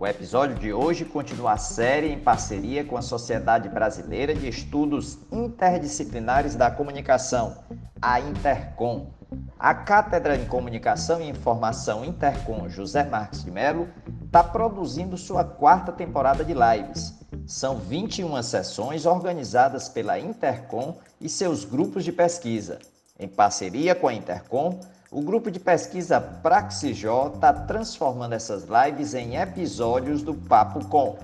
[0.00, 5.18] O episódio de hoje continua a série em parceria com a Sociedade Brasileira de Estudos
[5.30, 7.58] Interdisciplinares da Comunicação,
[8.00, 9.10] a Intercom.
[9.58, 13.90] A Cátedra em Comunicação e Informação Intercom José Marques de Mello
[14.24, 17.18] está produzindo sua quarta temporada de lives.
[17.44, 22.78] São 21 sessões organizadas pela Intercom e seus grupos de pesquisa.
[23.18, 24.80] Em parceria com a Intercom,
[25.12, 31.18] o grupo de pesquisa Praxijó está transformando essas lives em episódios do Papo Com.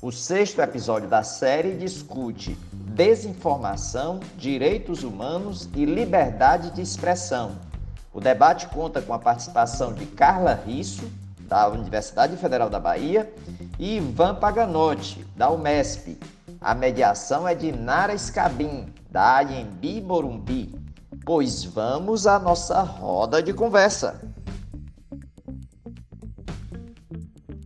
[0.00, 7.56] O sexto episódio da série discute desinformação, direitos humanos e liberdade de expressão.
[8.12, 13.30] O debate conta com a participação de Carla Risso, da Universidade Federal da Bahia,
[13.76, 16.16] e Ivan Paganotti, da UMESP.
[16.60, 20.85] A mediação é de Nara Scabim, da AMB Morumbi
[21.26, 24.32] pois vamos à nossa roda de conversa.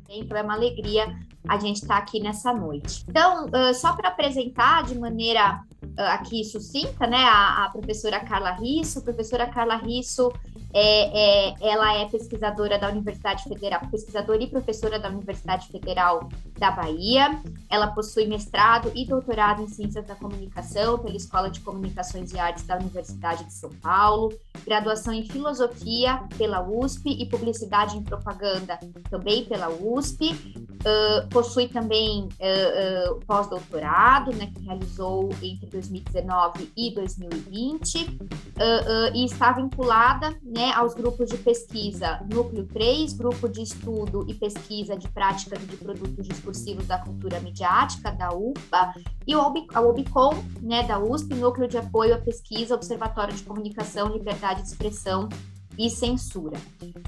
[0.08, 1.06] Então é uma alegria
[1.46, 3.04] a gente estar tá aqui nessa noite.
[3.06, 8.52] Então, uh, só para apresentar de maneira uh, aqui sucinta, né, a, a professora Carla
[8.52, 9.00] Risso.
[9.00, 10.32] A professora Carla Risso
[10.72, 16.70] é, é, ela é pesquisadora da Universidade Federal, pesquisadora e professora da Universidade Federal da
[16.70, 17.40] Bahia.
[17.68, 22.66] Ela possui mestrado e doutorado em Ciências da Comunicação pela Escola de Comunicações e Artes
[22.66, 24.32] da Universidade de São Paulo,
[24.64, 28.78] graduação em Filosofia pela USP e Publicidade em Propaganda
[29.10, 30.30] também pela USP.
[30.80, 38.18] Uh, possui também uh, uh, pós-doutorado, né, que realizou entre 2019 e 2020,
[39.14, 42.20] e está vinculada né, né, aos grupos de pesquisa.
[42.30, 48.12] Núcleo 3, Grupo de Estudo e Pesquisa de Práticas de Produtos Discursivos da Cultura Midiática,
[48.12, 48.92] da UPA,
[49.26, 54.08] e o a UBCOM, né, da USP, Núcleo de Apoio à Pesquisa, Observatório de Comunicação,
[54.08, 55.30] Liberdade de Expressão
[55.78, 56.58] e censura.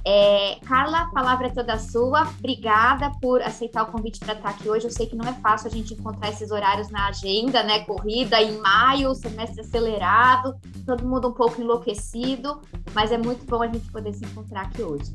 [0.04, 2.22] É, Carla, a palavra é toda sua.
[2.38, 4.86] Obrigada por aceitar o convite para estar aqui hoje.
[4.86, 7.80] Eu sei que não é fácil a gente encontrar esses horários na agenda, né?
[7.80, 10.54] Corrida em maio, semestre acelerado,
[10.86, 12.60] todo mundo um pouco enlouquecido,
[12.94, 15.14] mas é muito bom a gente poder se encontrar aqui hoje.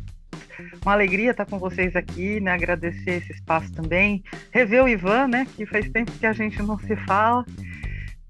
[0.83, 2.51] Uma alegria estar com vocês aqui, né?
[2.51, 4.23] Agradecer esse espaço também.
[4.51, 5.47] Rever o Ivan, né?
[5.55, 7.45] Que faz tempo que a gente não se fala.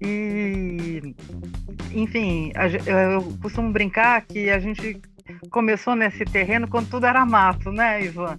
[0.00, 1.14] E,
[1.92, 2.52] enfim,
[2.86, 5.00] eu costumo brincar que a gente
[5.50, 8.38] começou nesse terreno quando tudo era mato, né, Ivan?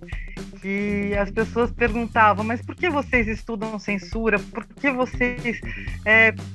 [0.62, 4.40] Que as pessoas perguntavam, mas por que vocês estudam censura?
[4.40, 5.62] Por que vocês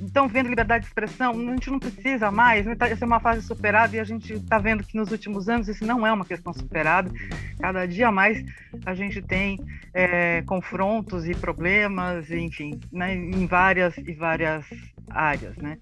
[0.03, 1.31] estão é, vendo liberdade de expressão?
[1.32, 2.75] A gente não precisa mais, né?
[2.75, 5.69] Tá, essa é uma fase superada e a gente está vendo que nos últimos anos
[5.69, 7.10] isso não é uma questão superada.
[7.59, 8.44] Cada dia mais
[8.84, 9.59] a gente tem
[9.94, 14.66] é, confrontos e problemas, enfim, né, em várias e várias
[15.10, 15.78] áreas, né?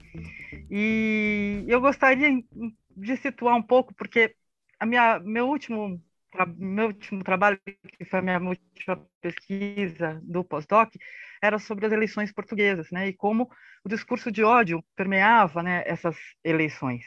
[0.71, 2.43] E eu gostaria
[2.97, 4.35] de situar um pouco, porque
[4.79, 6.01] a minha, meu último
[6.57, 7.61] meu último trabalho,
[7.99, 10.95] que foi a minha última pesquisa do pós-doc,
[11.43, 13.09] era sobre as eleições portuguesas, né?
[13.09, 13.51] E como
[13.85, 17.05] o discurso de ódio permeava, né, essas eleições.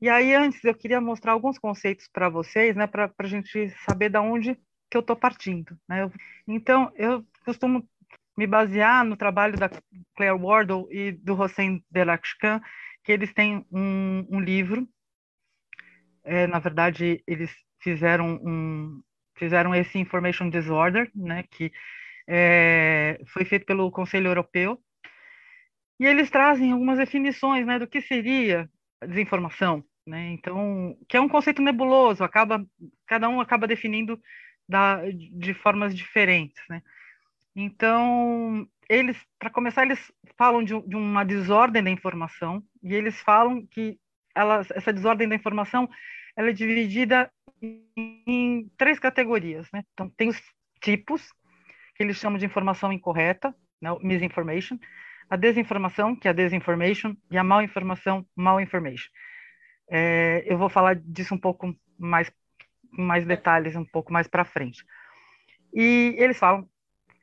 [0.00, 4.10] E aí, antes, eu queria mostrar alguns conceitos para vocês, né, para a gente saber
[4.10, 4.54] de onde
[4.90, 5.78] que eu estou partindo.
[5.88, 6.10] Né?
[6.46, 7.88] Então, eu costumo
[8.36, 9.70] me basear no trabalho da
[10.14, 12.60] Claire Wardle e do Hossein Delakshkan,
[13.02, 14.86] que eles têm um, um livro.
[16.24, 19.02] É, na verdade, eles fizeram um
[19.38, 21.70] fizeram esse Information Disorder, né, que
[22.26, 24.80] é, foi feito pelo Conselho Europeu,
[26.00, 28.68] e eles trazem algumas definições, né, do que seria
[29.06, 30.30] desinformação, né?
[30.32, 32.64] Então, que é um conceito nebuloso, acaba
[33.06, 34.18] cada um acaba definindo
[34.68, 36.82] da, de formas diferentes, né?
[37.58, 43.66] Então, eles, para começar, eles falam de, de, uma desordem da informação e eles falam
[43.66, 43.98] que
[44.74, 45.88] essa desordem da informação
[46.36, 47.32] ela é dividida
[47.62, 49.82] em três categorias, né?
[49.94, 50.38] Então, tem os
[50.82, 51.32] tipos,
[51.94, 53.88] que eles chamam de informação incorreta, né?
[54.02, 54.78] misinformation,
[55.30, 59.08] a desinformação, que é a desinformation, e a mal informação, mal information.
[59.90, 62.30] É, eu vou falar disso um pouco mais,
[62.90, 64.84] mais detalhes, um pouco mais para frente.
[65.72, 66.68] E eles falam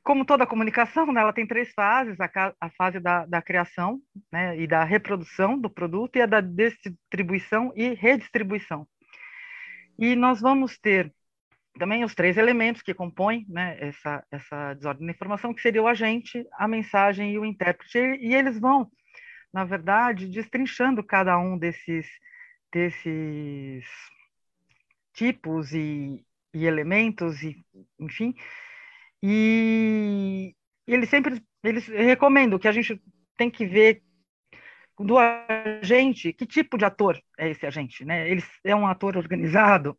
[0.03, 2.29] como toda comunicação, né, ela tem três fases: a,
[2.59, 3.99] a fase da, da criação
[4.31, 8.87] né, e da reprodução do produto, e a da distribuição e redistribuição.
[9.97, 11.13] E nós vamos ter
[11.79, 15.87] também os três elementos que compõem né, essa, essa desordem da informação, que seria o
[15.87, 18.91] agente, a mensagem e o intérprete, e eles vão
[19.53, 22.07] na verdade, destrinchando cada um desses,
[22.71, 23.85] desses
[25.13, 27.63] tipos e, e elementos, e,
[27.99, 28.33] enfim,
[29.25, 30.53] e,
[30.85, 33.01] eles sempre eles recomendam que a gente
[33.37, 34.03] tem que ver
[34.99, 38.29] do agente, que tipo de ator é esse agente, né?
[38.29, 39.97] Ele é um ator organizado?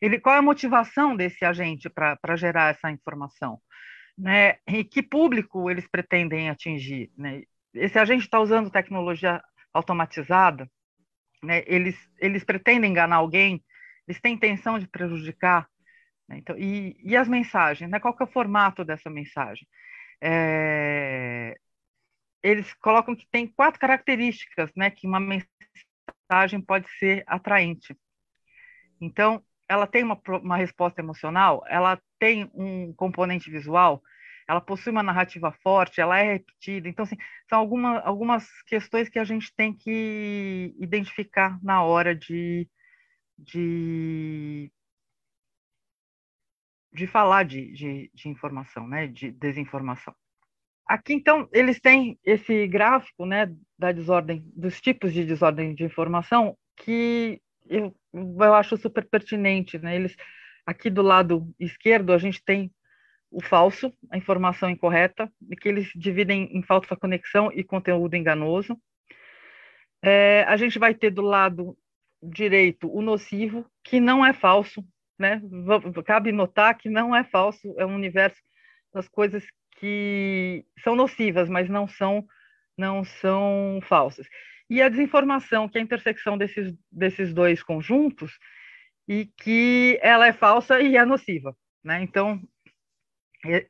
[0.00, 3.60] Ele, qual é a motivação desse agente para gerar essa informação?
[4.16, 4.58] Né?
[4.66, 7.10] E que público eles pretendem atingir?
[7.16, 7.42] Né?
[7.74, 10.70] Esse agente está usando tecnologia automatizada?
[11.42, 11.62] Né?
[11.66, 13.62] Eles, eles pretendem enganar alguém?
[14.06, 15.68] Eles têm intenção de prejudicar?
[16.28, 16.38] Né?
[16.38, 17.90] Então, e, e as mensagens?
[17.90, 18.00] Né?
[18.00, 19.66] Qual que é o formato dessa mensagem?
[20.20, 21.56] É,
[22.42, 27.96] eles colocam que tem quatro características, né, que uma mensagem pode ser atraente.
[29.00, 34.02] Então, ela tem uma, uma resposta emocional, ela tem um componente visual,
[34.48, 36.88] ela possui uma narrativa forte, ela é repetida.
[36.88, 37.16] Então, assim,
[37.48, 42.68] são alguma, algumas questões que a gente tem que identificar na hora de,
[43.36, 44.70] de,
[46.92, 50.14] de falar de, de, de informação, né, de desinformação.
[50.86, 56.56] Aqui, então, eles têm esse gráfico né, da desordem, dos tipos de desordem de informação,
[56.76, 59.78] que eu, eu acho super pertinente.
[59.78, 59.96] Né?
[59.96, 60.16] Eles,
[60.64, 62.70] aqui do lado esquerdo, a gente tem
[63.30, 65.30] o falso, a informação incorreta,
[65.60, 68.80] que eles dividem em falsa conexão e conteúdo enganoso.
[70.02, 71.76] É, a gente vai ter do lado
[72.22, 74.84] direito o nocivo, que não é falso,
[75.18, 75.40] né?
[76.04, 78.40] Cabe notar que não é falso, é um universo
[78.92, 79.44] das coisas
[79.78, 82.26] que são nocivas, mas não são
[82.76, 84.26] não são falsas.
[84.68, 88.38] E a desinformação, que é a intersecção desses, desses dois conjuntos,
[89.08, 91.56] e que ela é falsa e é nociva.
[91.82, 92.02] Né?
[92.02, 92.42] Então,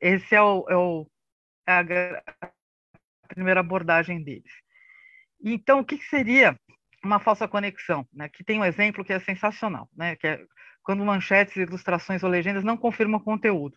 [0.01, 1.07] esse é, o, é, o,
[1.69, 1.81] é a,
[2.41, 4.53] a, primeira abordagem deles.
[5.45, 6.59] Então, o que, que seria
[7.05, 8.09] uma falsa conexão?
[8.13, 8.29] Né?
[8.31, 10.17] Que tem um exemplo que é sensacional, né?
[10.17, 10.45] que é
[10.87, 13.77] quando manchetes, ilustrações ou legendas não confirmam conteúdo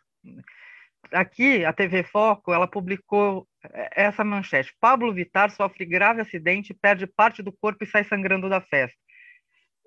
[1.12, 7.08] aqui a TV Foco ela publicou é, essa manchete: Pablo Vitar sofre grave acidente, perde
[7.08, 8.98] parte do corpo e sai sangrando da festa.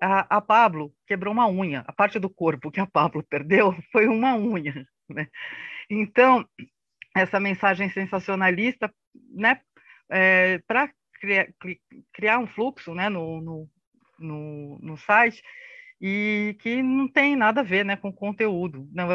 [0.01, 1.83] A, a Pablo quebrou uma unha.
[1.87, 4.85] A parte do corpo que a Pablo perdeu foi uma unha.
[5.09, 5.27] Né?
[5.89, 6.47] Então
[7.15, 8.91] essa mensagem sensacionalista,
[9.29, 9.61] né,
[10.09, 10.91] é, para
[11.21, 11.47] criar,
[12.11, 13.69] criar, um fluxo, né, no, no,
[14.17, 15.43] no, no site
[16.01, 18.87] e que não tem nada a ver né, com conteúdo.
[18.91, 19.07] Não,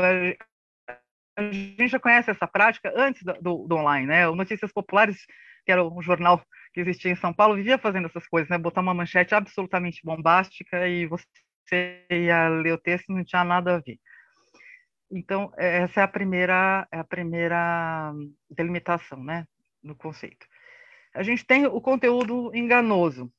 [1.36, 4.28] a gente já conhece essa prática antes do, do, do, online, né?
[4.28, 5.24] O Notícias Populares,
[5.64, 6.42] que era um jornal
[6.72, 8.58] que existia em São Paulo, vivia fazendo essas coisas, né?
[8.58, 13.76] Botar uma manchete absolutamente bombástica e você ia ler o texto e não tinha nada
[13.76, 13.98] a ver.
[15.10, 18.12] Então, essa é a primeira, é a primeira
[18.50, 19.46] delimitação, né,
[19.82, 20.46] no conceito.
[21.14, 23.32] A gente tem o conteúdo enganoso,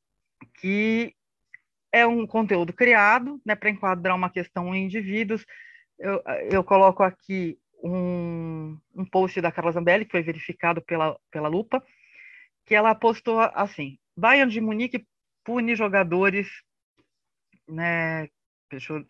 [0.55, 1.13] que
[1.91, 5.45] é um conteúdo criado, né, para enquadrar uma questão em indivíduos.
[5.97, 6.21] Eu,
[6.51, 11.83] eu coloco aqui um, um post da Carla Zambelli, que foi verificado pela, pela Lupa,
[12.65, 15.05] que ela postou assim: Bayern de Munique
[15.43, 16.47] pune jogadores,
[17.67, 18.29] né?
[18.69, 19.05] Deixa eu,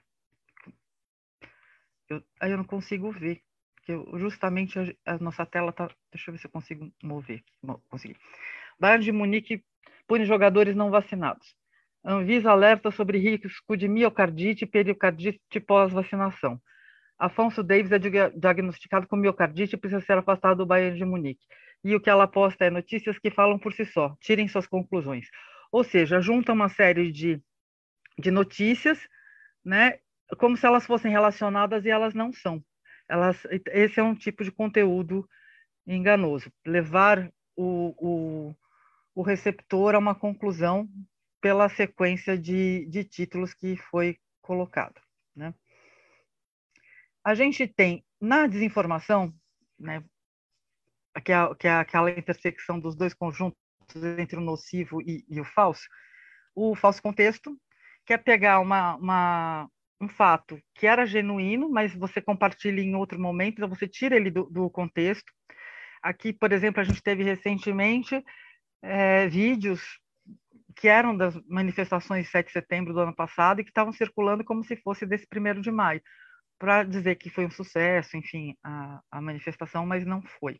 [2.10, 3.42] eu, eu não consigo ver,
[3.76, 5.90] porque eu, justamente a, a, nossa tela tá.
[6.12, 7.44] Deixa eu ver se eu consigo mover.
[7.90, 8.16] Consegui.
[8.80, 9.64] Bayern de Munique
[10.08, 11.56] pune jogadores não vacinados.
[12.04, 16.60] Anvisa alerta sobre risco de miocardite e pericardite pós-vacinação.
[17.18, 21.46] Afonso Davis é diagnosticado com miocardite e precisa ser afastado do Bayern de Munique.
[21.84, 24.16] E o que ela posta é notícias que falam por si só.
[24.22, 25.28] Tirem suas conclusões.
[25.72, 27.42] Ou seja, junta uma série de,
[28.18, 29.00] de notícias,
[29.64, 30.00] né,
[30.38, 32.64] como se elas fossem relacionadas e elas não são.
[33.08, 35.28] Elas, esse é um tipo de conteúdo
[35.86, 36.52] enganoso.
[36.66, 38.56] Levar o, o,
[39.14, 40.88] o receptor a uma conclusão
[41.42, 45.00] pela sequência de, de títulos que foi colocado.
[45.36, 45.54] Né?
[47.24, 49.34] a gente tem na desinformação,
[49.78, 50.04] né,
[51.24, 53.58] que é, que é aquela intersecção dos dois conjuntos
[54.18, 55.88] entre o nocivo e, e o falso,
[56.56, 57.56] o falso contexto,
[58.06, 59.70] que é pegar uma, uma,
[60.02, 64.32] um fato que era genuíno, mas você compartilha em outro momento, então você tira ele
[64.32, 65.32] do, do contexto.
[66.02, 68.24] Aqui, por exemplo, a gente teve recentemente
[68.82, 69.82] é, vídeos
[70.80, 74.46] que eram das manifestações de 7 de setembro do ano passado e que estavam circulando
[74.46, 76.02] como se fosse desse primeiro de maio
[76.58, 80.58] para dizer que foi um sucesso, enfim, a, a manifestação, mas não foi.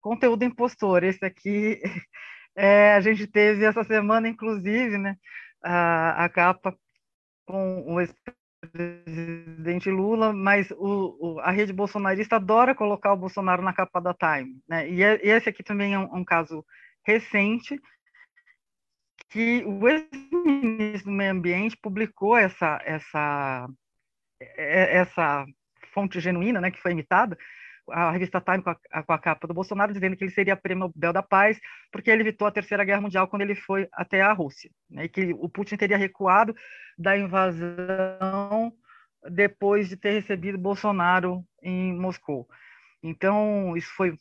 [0.00, 1.82] Conteúdo impostor, esse aqui
[2.56, 5.16] é, a gente teve essa semana, inclusive, né,
[5.62, 6.74] a, a capa
[7.44, 13.74] com o ex-presidente Lula, mas o, o, a rede bolsonarista adora colocar o Bolsonaro na
[13.74, 14.88] capa da Time, né?
[14.88, 16.64] E, é, esse aqui também é um, um caso
[17.04, 17.78] recente
[19.30, 23.68] que o ex-ministro do Meio Ambiente publicou essa, essa,
[24.40, 25.46] é, essa
[25.94, 27.38] fonte genuína, né, que foi imitada,
[27.88, 30.86] a revista Time com a, com a, capa do Bolsonaro, dizendo que ele seria prêmio
[30.86, 31.58] Nobel da Paz,
[31.90, 35.08] porque ele evitou a Terceira Guerra Mundial quando ele foi até a Rússia, né, e
[35.08, 36.54] que o Putin teria recuado
[36.98, 38.72] da invasão
[39.30, 42.48] depois de ter recebido Bolsonaro em Moscou.
[43.02, 44.16] Então, isso foi,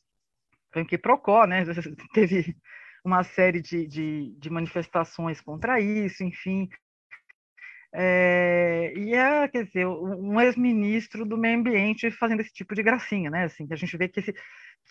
[0.71, 1.63] foi que procó, né?
[2.13, 2.55] Teve
[3.03, 6.69] uma série de, de, de manifestações contra isso, enfim.
[7.93, 13.29] É, e é, quer dizer, um ex-ministro do meio ambiente fazendo esse tipo de gracinha,
[13.29, 13.45] né?
[13.45, 14.33] Assim, que a gente vê que, esse,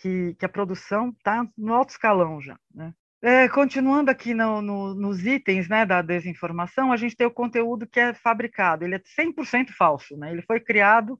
[0.01, 2.93] que, que a produção está no alto escalão já, né?
[3.21, 7.85] É, continuando aqui no, no, nos itens né, da desinformação, a gente tem o conteúdo
[7.85, 10.31] que é fabricado, ele é 100% falso, né?
[10.31, 11.19] ele foi criado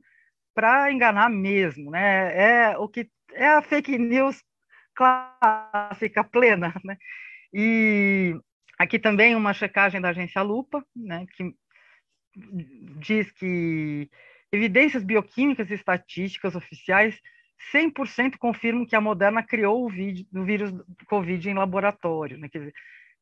[0.55, 2.71] para enganar mesmo, né?
[2.71, 4.41] é o que é a fake news
[4.99, 6.75] clássica, plena.
[6.85, 6.99] Né?
[7.53, 8.35] E
[8.77, 11.55] aqui também uma checagem da agência Lupa, né, que
[13.01, 14.11] diz que
[14.51, 17.21] evidências bioquímicas e estatísticas oficiais
[17.73, 20.73] 100% confirmam que a Moderna criou o, vídeo, o vírus
[21.07, 22.39] Covid em laboratório.
[22.39, 22.49] Né?
[22.49, 22.75] Quer dizer,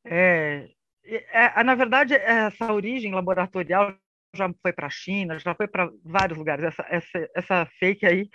[0.04, 0.68] é,
[1.04, 3.94] é, é, na verdade, essa origem laboratorial
[4.34, 6.64] já foi para a China, já foi para vários lugares.
[6.64, 8.28] Essa, essa, essa fake aí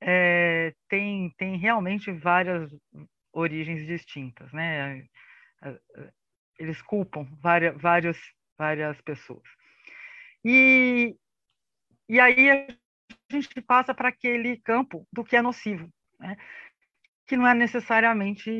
[0.00, 2.70] é, tem, tem realmente várias
[3.32, 4.52] origens distintas.
[4.52, 5.06] Né?
[6.58, 8.18] Eles culpam várias, várias,
[8.56, 9.42] várias pessoas.
[10.44, 11.16] E,
[12.08, 12.66] e aí a
[13.30, 16.36] gente passa para aquele campo do que é nocivo, né?
[17.26, 18.50] que não é necessariamente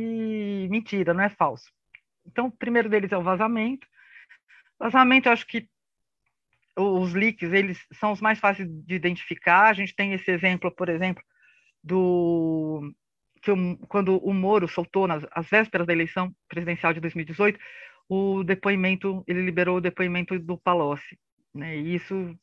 [0.70, 1.70] mentira, não é falso.
[2.26, 3.86] Então, o primeiro deles é o vazamento.
[4.78, 5.68] Vazamento, eu acho que
[6.76, 9.68] os leaks, eles são os mais fáceis de identificar.
[9.68, 11.22] A gente tem esse exemplo, por exemplo,
[11.82, 12.92] do
[13.42, 17.58] que o, quando o Moro soltou nas as vésperas da eleição presidencial de 2018,
[18.08, 21.18] o depoimento, ele liberou o depoimento do Palocci,
[21.54, 21.76] né?
[21.76, 22.36] E isso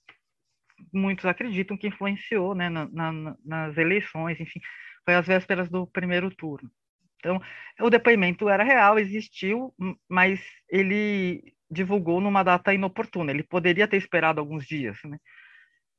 [0.93, 4.59] muitos acreditam que influenciou né, na, na, nas eleições, enfim,
[5.05, 6.71] foi às vésperas do primeiro turno.
[7.17, 7.39] Então,
[7.79, 9.73] o depoimento era real, existiu,
[10.09, 13.31] mas ele divulgou numa data inoportuna.
[13.31, 15.17] Ele poderia ter esperado alguns dias, né?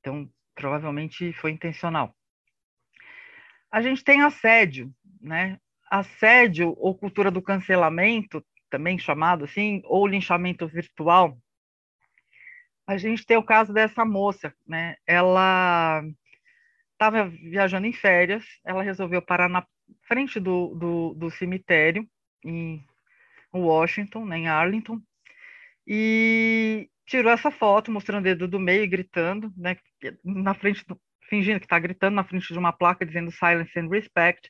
[0.01, 2.15] Então, provavelmente foi intencional.
[3.71, 5.59] A gente tem assédio, né?
[5.91, 11.39] Assédio ou cultura do cancelamento, também chamado assim, ou linchamento virtual,
[12.87, 14.97] a gente tem o caso dessa moça, né?
[15.07, 16.03] Ela
[16.93, 19.67] estava viajando em férias, ela resolveu parar na
[20.03, 22.07] frente do, do, do cemitério
[22.45, 22.85] em
[23.53, 25.01] Washington, né, em Arlington,
[25.87, 29.77] e tirou essa foto mostrando o dedo do meio e gritando, né,
[30.25, 33.89] na frente do, fingindo que está gritando na frente de uma placa dizendo silence and
[33.89, 34.49] respect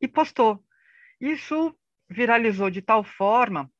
[0.00, 0.62] e postou.
[1.20, 1.76] Isso
[2.08, 3.70] viralizou de tal forma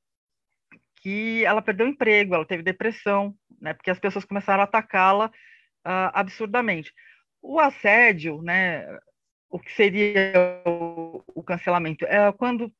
[0.96, 5.26] que ela perdeu o emprego, ela teve depressão, né, porque as pessoas começaram a atacá-la
[5.26, 6.92] uh, absurdamente.
[7.42, 8.87] O assédio, né,
[9.50, 12.73] o que seria o, o, cancelamento, é quando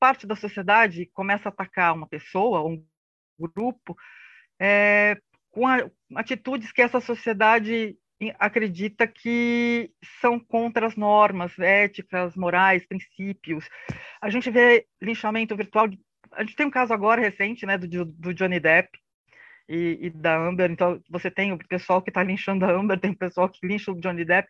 [0.00, 2.84] parte da sociedade começa a atacar uma pessoa, um
[3.48, 3.96] grupo,
[4.60, 5.16] é,
[5.50, 7.96] com a, atitudes que essa sociedade
[8.38, 13.68] acredita que são contra as normas éticas, morais, princípios.
[14.20, 15.88] A gente vê linchamento virtual
[16.34, 18.98] a gente tem um caso agora recente, né, do, do Johnny Depp
[19.68, 20.70] e, e, da Amber.
[20.70, 23.92] Então, você tem o pessoal que está linchando a Amber, tem o pessoal que lincha
[23.92, 24.48] o Johnny Depp,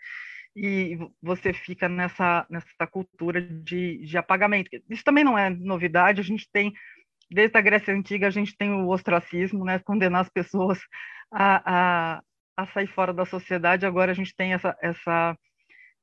[0.54, 4.70] e você fica nessa, nessa cultura de, de apagamento.
[4.88, 6.72] Isso também não é novidade, a gente tem,
[7.34, 10.78] desde a Grécia Antiga, a gente tem o ostracismo, né, condenar as pessoas
[11.30, 12.22] a, a,
[12.56, 15.38] a sair fora da sociedade, agora a gente tem essa, essa,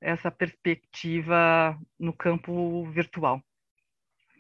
[0.02, 3.42] essa perspectiva no campo virtual.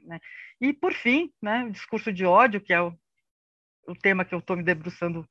[0.03, 0.19] Né?
[0.59, 2.93] E, por fim, né, o discurso de ódio, que é o,
[3.87, 5.27] o tema que eu estou me debruçando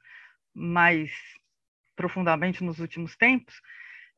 [0.54, 1.10] mais
[1.96, 3.60] profundamente nos últimos tempos,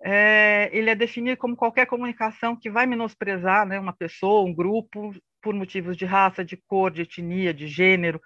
[0.02, 5.12] é, ele é definido como qualquer comunicação que vai menosprezar né, uma pessoa, um grupo,
[5.40, 8.20] por motivos de raça, de cor, de etnia, de gênero,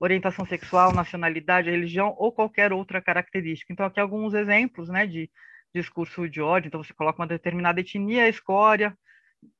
[0.00, 3.72] orientação sexual, nacionalidade, religião ou qualquer outra característica.
[3.72, 5.30] Então, aqui alguns exemplos né, de
[5.74, 6.68] discurso de ódio.
[6.68, 8.96] Então, você coloca uma determinada etnia, escória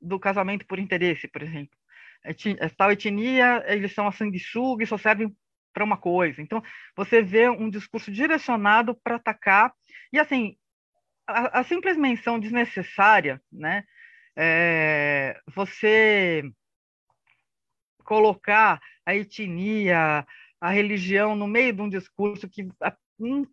[0.01, 1.79] do casamento por interesse, por exemplo
[2.77, 5.35] tal etnia, eles são a sanguessuga e só servem
[5.73, 6.43] para uma coisa.
[6.43, 6.63] Então,
[6.97, 9.73] você vê um discurso direcionado para atacar,
[10.13, 10.57] e assim,
[11.27, 13.85] a, a, simples menção desnecessária, né,
[14.37, 16.43] é, você
[18.09, 20.27] colocar a etnia,
[20.59, 22.67] a religião no meio de um discurso que
[23.19, 23.47] não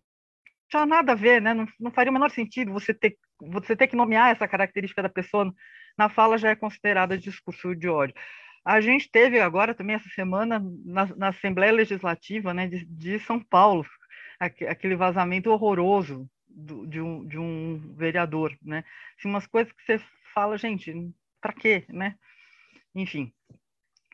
[0.70, 3.88] tinha nada a ver, né, não, não faria o menor sentido você ter, você ter
[3.88, 5.54] que nomear essa característica da pessoa
[5.98, 8.16] na fala já é considerada discurso de ódio.
[8.64, 13.42] A gente teve agora também essa semana na, na Assembleia Legislativa né, de, de São
[13.44, 13.86] Paulo
[14.40, 18.84] aquele vazamento horroroso do, de, um, de um vereador, né?
[19.18, 20.02] Assim, umas coisas que você
[20.34, 20.94] fala, gente,
[21.42, 22.18] para quê, né?
[22.94, 23.32] Enfim.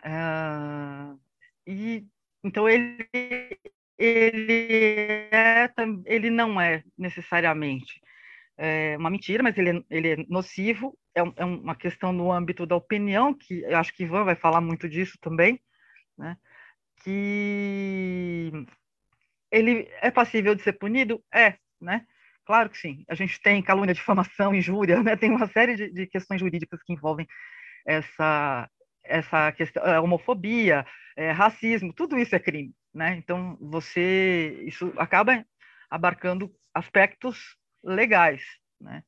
[0.04, 1.20] Uh,
[1.68, 2.08] e
[2.44, 3.08] então ele
[3.98, 5.70] ele é,
[6.06, 8.02] ele não é necessariamente
[8.58, 10.98] é, uma mentira, mas ele é, ele é nocivo.
[11.16, 14.62] É, é, uma questão no âmbito da opinião que eu acho que Ivan vai falar
[14.62, 15.60] muito disso também,
[16.18, 16.38] né?
[17.04, 18.52] Que
[19.52, 21.24] ele é passível de ser punido?
[21.34, 22.06] É, né?
[22.46, 23.04] Claro que sim.
[23.10, 25.16] A gente tem calúnia, difamação, injúria, né?
[25.16, 27.28] Tem uma série de, de questões jurídicas que envolvem
[27.86, 28.70] essa
[29.04, 33.16] essa questão, é, homofobia, é, racismo, tudo isso é crime, né?
[33.16, 35.46] Então você isso acaba
[35.90, 38.42] abarcando aspectos legais,
[38.80, 39.04] né?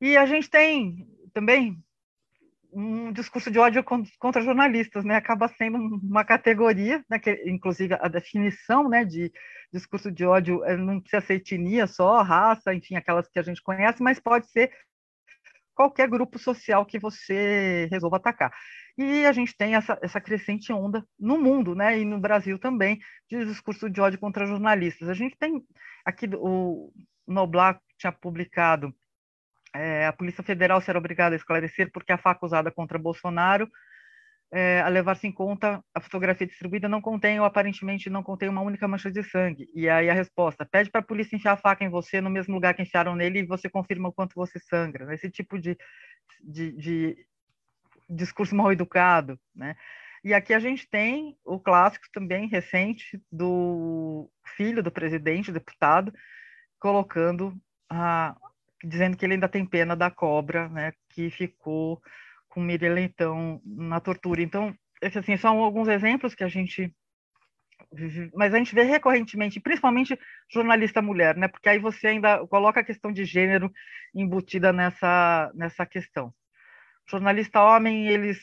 [0.00, 1.82] E a gente tem também
[2.72, 3.82] um discurso de ódio
[4.18, 5.16] contra jornalistas, né?
[5.16, 7.18] Acaba sendo uma categoria, né?
[7.18, 9.32] que, inclusive a definição, né, de
[9.72, 13.62] discurso de ódio eh, não precisa ser etnia só, raça, enfim, aquelas que a gente
[13.62, 14.70] conhece, mas pode ser
[15.76, 18.50] qualquer grupo social que você resolva atacar.
[18.98, 22.98] E a gente tem essa, essa crescente onda no mundo, né, e no Brasil também,
[23.30, 25.08] de discurso de ódio contra jornalistas.
[25.08, 25.62] A gente tem
[26.04, 26.90] aqui o
[27.26, 28.92] Noblar tinha publicado
[29.74, 33.68] é, a Polícia Federal será obrigada a esclarecer porque a faca usada contra Bolsonaro,
[34.52, 38.60] é, a levar-se em conta, a fotografia distribuída não contém ou aparentemente não contém uma
[38.60, 39.68] única mancha de sangue.
[39.74, 42.54] E aí a resposta, pede para a polícia enfiar a faca em você no mesmo
[42.54, 45.12] lugar que enfiaram nele e você confirma o quanto você sangra.
[45.12, 45.76] Esse tipo de,
[46.42, 47.26] de, de
[48.08, 49.74] discurso mal educado, né?
[50.24, 56.12] E aqui a gente tem o clássico também recente do filho do presidente, deputado,
[56.80, 57.54] colocando
[57.88, 58.34] a,
[58.82, 62.00] dizendo que ele ainda tem pena da cobra, né, que ficou
[62.56, 64.40] com Miriam Leitão na tortura.
[64.40, 66.90] Então, assim, são alguns exemplos que a gente
[68.34, 70.18] mas a gente vê recorrentemente, principalmente
[70.50, 71.46] jornalista mulher, né?
[71.48, 73.70] Porque aí você ainda coloca a questão de gênero
[74.14, 76.32] embutida nessa nessa questão.
[77.08, 78.40] Jornalista homem, eles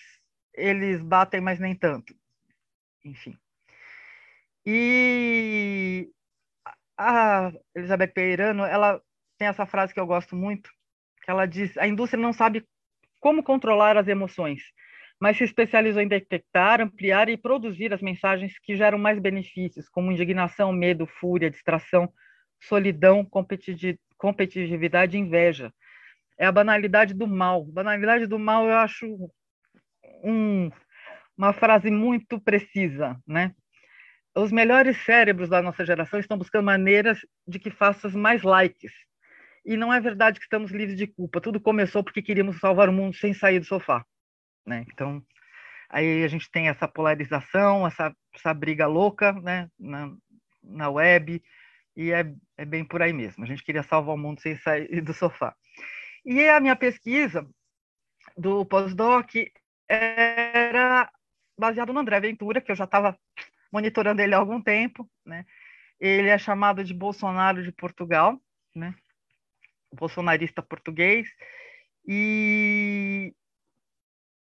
[0.53, 2.15] eles batem, mas nem tanto.
[3.03, 3.35] Enfim.
[4.65, 6.09] E
[6.97, 9.01] a Elizabeth Peirano, ela
[9.37, 10.69] tem essa frase que eu gosto muito,
[11.23, 12.65] que ela diz: a indústria não sabe
[13.23, 14.61] como controlar as emoções,
[15.17, 20.11] mas se especializou em detectar, ampliar e produzir as mensagens que geram mais benefícios, como
[20.11, 22.11] indignação, medo, fúria, distração,
[22.59, 23.25] solidão,
[24.17, 25.73] competitividade e inveja.
[26.37, 27.63] É a banalidade do mal.
[27.63, 29.31] Banalidade do mal, eu acho
[30.21, 30.69] um,
[31.37, 33.55] uma frase muito precisa, né?
[34.35, 38.91] Os melhores cérebros da nossa geração estão buscando maneiras de que faças mais likes,
[39.65, 41.39] e não é verdade que estamos livres de culpa.
[41.41, 44.05] Tudo começou porque queríamos salvar o mundo sem sair do sofá.
[44.65, 44.85] Né?
[44.91, 45.23] Então,
[45.89, 49.69] aí a gente tem essa polarização, essa, essa briga louca né?
[49.79, 50.13] na,
[50.61, 51.41] na web,
[51.95, 53.43] e é, é bem por aí mesmo.
[53.43, 55.55] A gente queria salvar o mundo sem sair do sofá.
[56.25, 57.47] E a minha pesquisa
[58.37, 59.29] do pós-doc
[59.87, 61.11] era
[61.57, 63.17] baseado no André Ventura, que eu já estava
[63.71, 65.45] monitorando ele há algum tempo, né?
[65.99, 68.41] Ele é chamado de Bolsonaro de Portugal,
[68.75, 68.95] né?
[69.93, 71.27] Bolsonarista português,
[72.05, 73.33] e,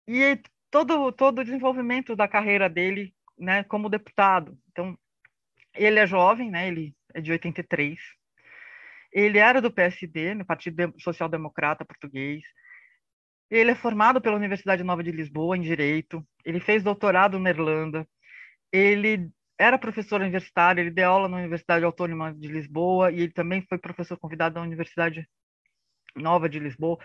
[0.07, 4.57] e todo, todo o desenvolvimento da carreira dele né, como deputado.
[4.71, 4.97] Então,
[5.73, 7.99] ele é jovem, né, ele é de 83,
[9.11, 12.41] ele era do PSD, no Partido Social Democrata Português,
[13.49, 18.07] ele é formado pela Universidade Nova de Lisboa em Direito, ele fez doutorado na Irlanda,
[18.71, 23.61] ele era professor universitário, ele deu aula na Universidade Autônoma de Lisboa e ele também
[23.67, 25.27] foi professor convidado da Universidade
[26.15, 26.97] Nova de Lisboa.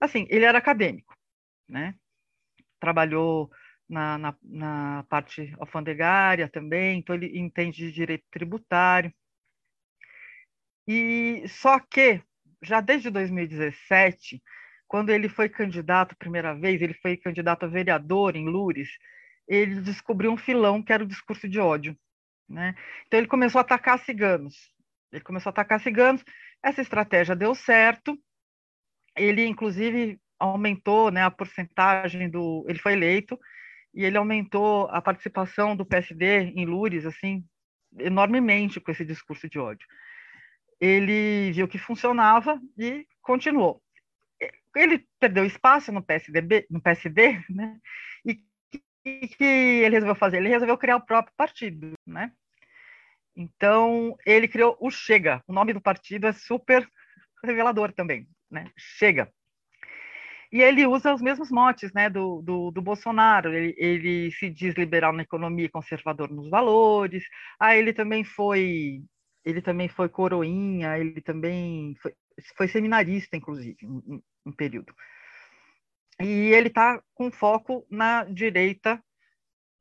[0.00, 1.14] Assim, ele era acadêmico,
[1.68, 1.94] né?
[2.80, 3.50] Trabalhou
[3.88, 9.12] na, na, na parte alfandegária também, então ele entende de direito tributário.
[10.86, 12.22] E só que
[12.62, 14.42] já desde 2017,
[14.86, 18.88] quando ele foi candidato primeira vez, ele foi candidato a vereador em Lures,
[19.46, 21.96] ele descobriu um filão que era o discurso de ódio,
[22.48, 22.74] né?
[23.06, 24.72] Então ele começou a atacar ciganos.
[25.12, 26.22] Ele começou a atacar ciganos.
[26.62, 28.18] Essa estratégia deu certo
[29.18, 32.64] ele inclusive aumentou né, a porcentagem do.
[32.68, 33.38] Ele foi eleito
[33.94, 37.44] e ele aumentou a participação do PSD em Lures assim
[37.98, 39.86] enormemente com esse discurso de ódio.
[40.80, 43.82] Ele viu que funcionava e continuou.
[44.76, 47.78] Ele perdeu espaço no PSDB, no PSD, né?
[48.24, 48.40] E
[49.24, 50.36] o que ele resolveu fazer?
[50.36, 52.30] Ele resolveu criar o próprio partido, né?
[53.34, 55.42] Então, ele criou o Chega.
[55.48, 56.88] O nome do partido é super
[57.42, 58.70] revelador também né?
[58.76, 59.32] Chega.
[60.50, 63.52] E ele usa os mesmos motes né, do, do, do Bolsonaro.
[63.52, 67.24] Ele, ele, se diz liberal na economia e conservador nos valores.
[67.60, 69.02] Ah, ele também foi
[69.44, 72.12] ele também foi coroinha, ele também foi,
[72.56, 74.92] foi seminarista, inclusive, um, um período.
[76.20, 79.02] E ele está com foco na direita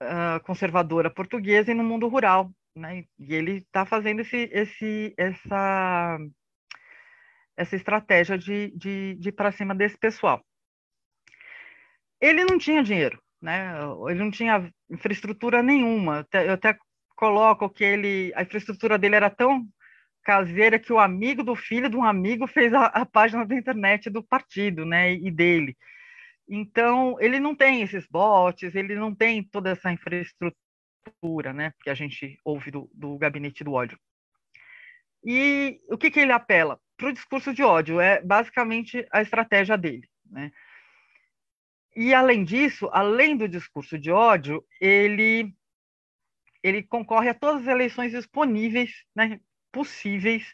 [0.02, 2.52] uh, conservadora portuguesa e no mundo rural.
[2.76, 3.06] Né?
[3.20, 6.18] E ele está fazendo esse, esse, essa,
[7.58, 10.46] essa estratégia de, de, de ir para cima desse pessoal.
[12.22, 13.74] Ele não tinha dinheiro, né?
[14.10, 16.26] ele não tinha infraestrutura nenhuma.
[16.32, 16.78] Eu até
[17.16, 19.68] coloco que ele, a infraestrutura dele era tão
[20.24, 24.10] caseira que o amigo do filho de um amigo fez a, a página da internet
[24.10, 25.76] do partido, né, e dele.
[26.50, 31.94] Então, ele não tem esses bots, ele não tem toda essa infraestrutura, né, que a
[31.94, 33.98] gente ouve do, do gabinete do ódio.
[35.24, 36.80] E o que, que ele apela?
[36.98, 40.52] Para o discurso de ódio, é basicamente a estratégia dele, né?
[41.96, 45.54] E além disso, além do discurso de ódio, ele
[46.64, 49.40] ele concorre a todas as eleições disponíveis, né,
[49.72, 50.52] possíveis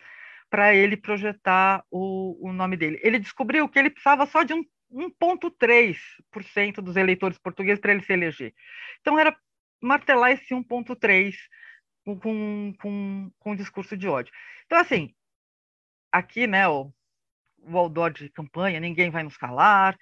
[0.50, 3.00] para ele projetar o, o nome dele.
[3.02, 8.14] Ele descobriu que ele precisava só de um 1,3% dos eleitores portugueses para ele se
[8.14, 8.54] eleger.
[9.02, 9.36] Então, era
[9.82, 11.34] martelar esse 1,3%
[12.22, 14.32] com, com, com, discurso de ódio.
[14.66, 15.14] Então, assim,
[16.14, 16.94] aqui, né, o,
[17.58, 19.98] o outdoor de campanha, ninguém vai nos calar,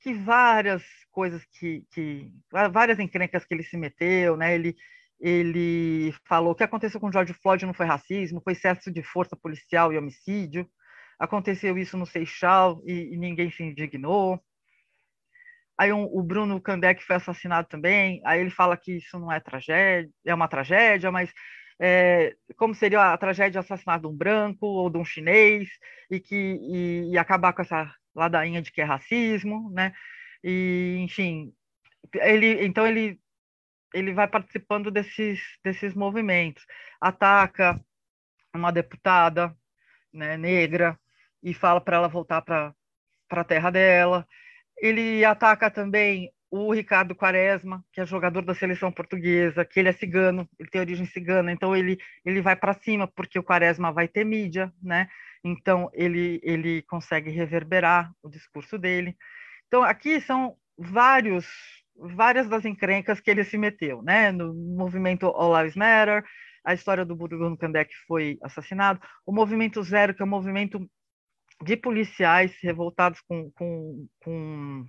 [0.00, 2.32] que várias coisas que, que
[2.72, 4.76] várias encrencas que ele se meteu, né, ele
[5.20, 9.92] ele falou que aconteceu com George Floyd não foi racismo, foi excesso de força policial
[9.92, 10.64] e homicídio.
[11.18, 14.40] Aconteceu isso no Seixal e, e ninguém se indignou.
[15.76, 18.20] Aí um, o Bruno Kandek foi assassinado também.
[18.24, 21.32] Aí ele fala que isso não é tragédia, é uma tragédia, mas
[21.80, 25.68] é, como seria a tragédia de assassinato de um branco ou de um chinês
[26.10, 29.92] e que e, e acabar com essa ladainha de que é racismo, né?
[30.42, 31.52] E enfim,
[32.14, 33.20] ele então ele
[33.94, 36.64] ele vai participando desses, desses movimentos.
[37.00, 37.80] Ataca
[38.54, 39.56] uma deputada
[40.12, 40.98] né, negra
[41.42, 42.74] e fala para ela voltar para
[43.30, 44.26] a terra dela.
[44.76, 49.92] Ele ataca também o Ricardo Quaresma, que é jogador da seleção portuguesa, que ele é
[49.92, 54.08] cigano, ele tem origem cigana, então ele, ele vai para cima, porque o Quaresma vai
[54.08, 55.08] ter mídia, né?
[55.44, 59.16] Então ele, ele consegue reverberar o discurso dele.
[59.66, 61.46] Então aqui são vários
[62.00, 64.30] várias das encrencas que ele se meteu, né?
[64.30, 66.24] No movimento All Lives Matter,
[66.64, 70.88] a história do Bruno Kandek foi assassinado, o movimento Zero, que é um movimento
[71.64, 74.86] de policiais revoltados com, com, com,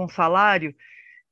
[0.00, 0.74] com salário,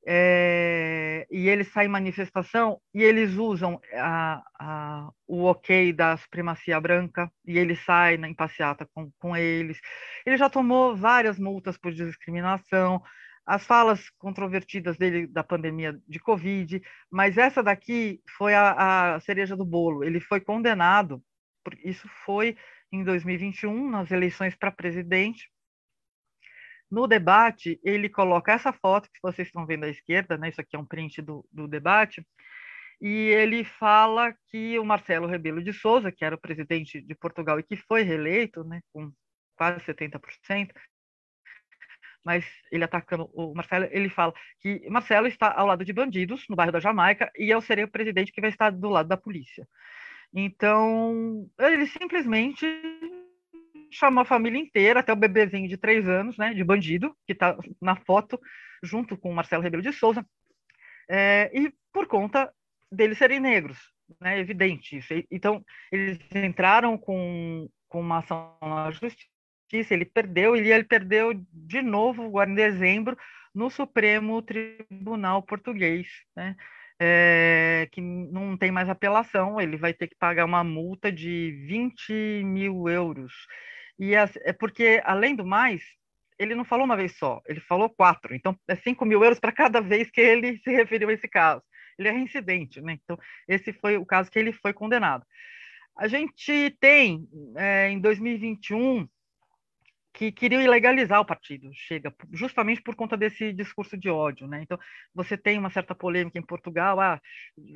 [0.07, 6.79] é, e eles saem em manifestação e eles usam a, a, o ok da supremacia
[6.79, 9.81] branca e ele sai em passeata com, com eles.
[10.27, 13.03] Ele já tomou várias multas por discriminação,
[13.47, 19.57] as falas controvertidas dele da pandemia de Covid, mas essa daqui foi a, a cereja
[19.57, 20.05] do bolo.
[20.05, 21.23] Ele foi condenado,
[21.83, 22.55] isso foi
[22.93, 25.51] em 2021, nas eleições para presidente.
[26.91, 30.49] No debate, ele coloca essa foto que vocês estão vendo à esquerda, né?
[30.49, 32.25] isso aqui é um print do, do debate,
[33.01, 37.59] e ele fala que o Marcelo Rebelo de Souza, que era o presidente de Portugal
[37.61, 39.13] e que foi reeleito, né, com
[39.57, 40.73] quase 70%,
[42.25, 46.57] mas ele atacando o Marcelo, ele fala que Marcelo está ao lado de bandidos no
[46.57, 49.67] bairro da Jamaica e eu serei o presidente que vai estar do lado da polícia.
[50.33, 52.67] Então, ele simplesmente
[53.91, 57.57] chamou a família inteira, até o bebezinho de três anos, né, de bandido, que está
[57.81, 58.41] na foto,
[58.83, 60.25] junto com o Marcelo Rebelo de Souza,
[61.09, 62.53] é, e por conta
[62.91, 63.79] deles serem negros,
[64.21, 65.15] né, evidente isso.
[65.31, 71.83] Então, eles entraram com, com uma ação na justiça, ele perdeu, e ele perdeu de
[71.83, 73.17] novo agora em dezembro
[73.55, 76.55] no Supremo Tribunal Português, né?
[77.01, 82.43] É, que não tem mais apelação, ele vai ter que pagar uma multa de 20
[82.45, 83.33] mil euros.
[83.99, 85.83] E é porque, além do mais,
[86.39, 88.35] ele não falou uma vez só, ele falou quatro.
[88.35, 91.63] Então, é 5 mil euros para cada vez que ele se referiu a esse caso.
[91.99, 92.99] Ele é reincidente, né?
[93.03, 95.27] Então, esse foi o caso que ele foi condenado.
[95.97, 99.09] A gente tem, é, em 2021,
[100.19, 104.61] que queriam ilegalizar o partido, chega, justamente por conta desse discurso de ódio, né?
[104.63, 104.77] Então,
[105.15, 107.21] você tem uma certa polêmica em Portugal, ah,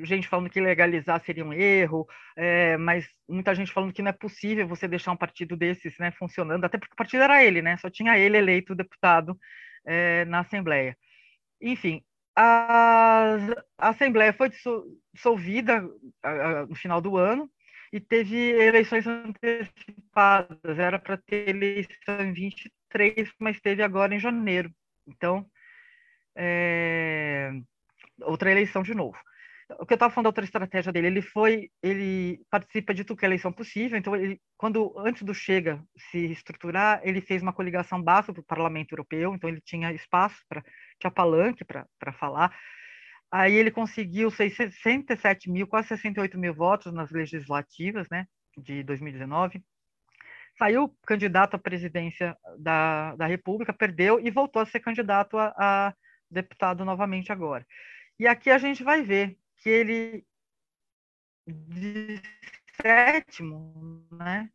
[0.03, 2.05] gente falando que legalizar seria um erro,
[2.37, 6.11] é, mas muita gente falando que não é possível você deixar um partido desses, né,
[6.11, 7.77] funcionando, até porque o partido era ele, né?
[7.77, 9.39] Só tinha ele eleito deputado
[9.87, 10.99] é, na Assembleia.
[11.61, 12.03] Enfim,
[12.37, 13.37] a,
[13.79, 14.51] a Assembleia foi
[15.15, 15.81] dissolvida
[16.69, 17.49] no final do ano,
[17.93, 24.21] e teve eleições antecipadas, era para ter eleição em 23, três, mas teve agora em
[24.21, 24.71] janeiro.
[25.07, 25.47] Então,
[26.37, 27.51] é,
[28.21, 29.17] outra eleição de novo.
[29.81, 33.17] O que eu estava falando da outra estratégia dele, ele foi, ele participa de tudo
[33.17, 33.97] que é eleição possível.
[33.97, 38.45] Então, ele, quando antes do Chega se estruturar, ele fez uma coligação básica para o
[38.45, 39.35] Parlamento Europeu.
[39.35, 40.63] Então, ele tinha espaço para
[40.99, 42.55] tinha palanque para falar.
[43.33, 48.27] Aí ele conseguiu 67 mil, quase 68 mil votos nas legislativas, né,
[48.59, 49.65] de 2019
[50.59, 55.95] saiu candidato à presidência da, da República, perdeu e voltou a ser candidato a, a
[56.31, 57.67] deputado novamente agora.
[58.19, 60.27] E aqui a gente vai ver que ele,
[61.47, 62.21] de
[62.81, 64.51] sétimo, né,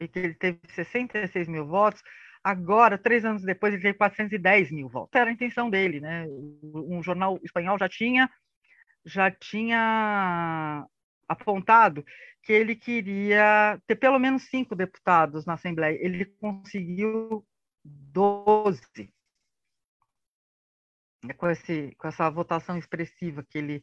[0.00, 2.02] e que ele teve 66 mil votos,
[2.46, 5.18] agora, três anos depois, ele teve 410 mil votos.
[5.18, 6.24] Era a intenção dele, né?
[6.62, 8.30] Um jornal espanhol já tinha,
[9.04, 10.86] já tinha
[11.28, 12.04] apontado
[12.44, 15.98] que ele queria ter pelo menos cinco deputados na Assembleia.
[16.00, 17.44] Ele conseguiu
[17.84, 18.80] 12
[21.36, 23.82] com, esse, com essa votação expressiva que ele,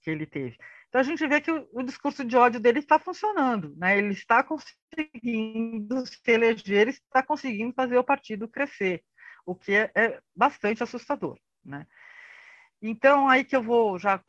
[0.00, 0.56] que ele teve.
[0.90, 3.96] Então a gente vê que o, o discurso de ódio dele está funcionando, né?
[3.96, 9.04] Ele está conseguindo se eleger, está conseguindo fazer o partido crescer,
[9.46, 11.86] o que é, é bastante assustador, né?
[12.82, 14.20] Então aí que eu vou já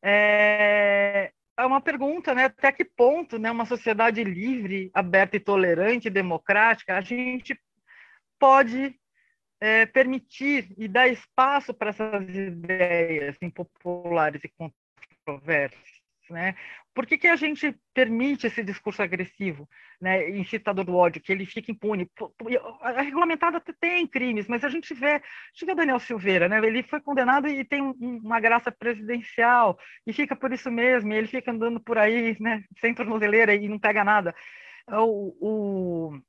[0.00, 2.44] é, é uma pergunta, né?
[2.44, 7.60] Até que ponto, né, uma sociedade livre, aberta e tolerante, democrática, a gente
[8.38, 8.94] pode
[9.60, 14.48] é, permitir e dar espaço para essas ideias impopulares e
[15.24, 16.00] controversas?
[16.30, 16.54] Né?
[16.94, 19.68] Por que, que a gente permite esse discurso agressivo,
[20.00, 22.08] né, incitador do ódio, que ele fica impune?
[22.82, 26.82] A regulamentada tem crimes, mas a gente vê, a gente vê Daniel Silveira, né, ele
[26.84, 31.80] foi condenado e tem uma graça presidencial, e fica por isso mesmo, ele fica andando
[31.80, 34.34] por aí, né, sem tornozeleira e não pega nada.
[34.88, 36.20] O, o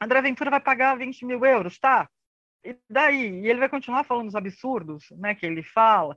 [0.00, 2.08] André Ventura vai pagar 20 mil euros, tá?
[2.64, 3.40] E daí?
[3.40, 6.16] E ele vai continuar falando os absurdos né, que ele fala.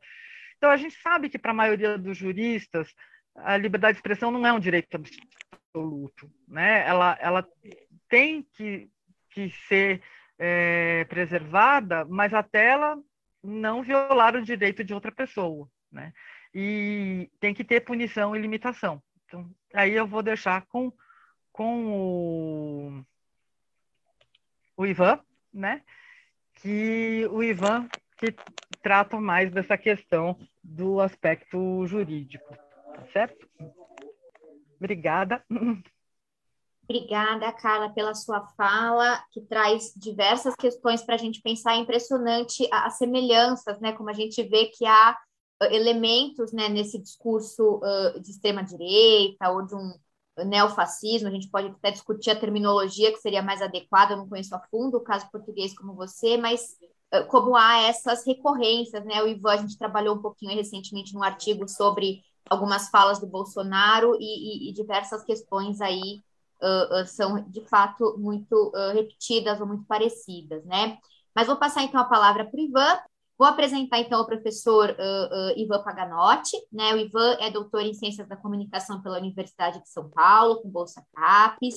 [0.57, 2.93] Então, a gente sabe que para a maioria dos juristas,
[3.35, 6.87] a liberdade de expressão não é um direito absoluto, né?
[6.87, 7.47] Ela, ela
[8.07, 8.89] tem que,
[9.29, 10.01] que ser
[10.39, 12.97] é, preservada, mas até ela
[13.43, 16.13] não violar o direito de outra pessoa, né?
[16.53, 19.03] E tem que ter punição e limitação.
[19.25, 20.91] Então, aí eu vou deixar com,
[21.51, 23.05] com o,
[24.77, 25.19] o Ivan,
[25.53, 25.83] né?
[26.55, 28.35] Que o Ivan que
[28.81, 32.55] trata mais dessa questão do aspecto jurídico
[32.95, 33.47] tá certo?
[34.77, 35.43] Obrigada.
[36.87, 41.73] Obrigada, Carla, pela sua fala, que traz diversas questões para a gente pensar.
[41.73, 43.91] É impressionante as semelhanças, né?
[43.93, 45.17] Como a gente vê que há
[45.63, 49.93] uh, elementos né, nesse discurso uh, de extrema-direita ou de um
[50.45, 51.27] neofascismo.
[51.27, 54.59] A gente pode até discutir a terminologia que seria mais adequada, eu não conheço a
[54.69, 56.77] fundo o caso português como você, mas
[57.29, 59.21] como há essas recorrências, né?
[59.23, 64.15] O Ivan, a gente trabalhou um pouquinho recentemente num artigo sobre algumas falas do Bolsonaro
[64.19, 66.21] e, e, e diversas questões aí
[66.61, 70.97] uh, uh, são de fato muito uh, repetidas ou muito parecidas, né?
[71.33, 72.97] Mas vou passar então a palavra para o Ivan.
[73.37, 74.95] Vou apresentar então o professor
[75.57, 76.93] Ivan Paganotti, né?
[76.93, 81.05] O Ivan é doutor em Ciências da Comunicação pela Universidade de São Paulo, com bolsa
[81.13, 81.75] CAPES,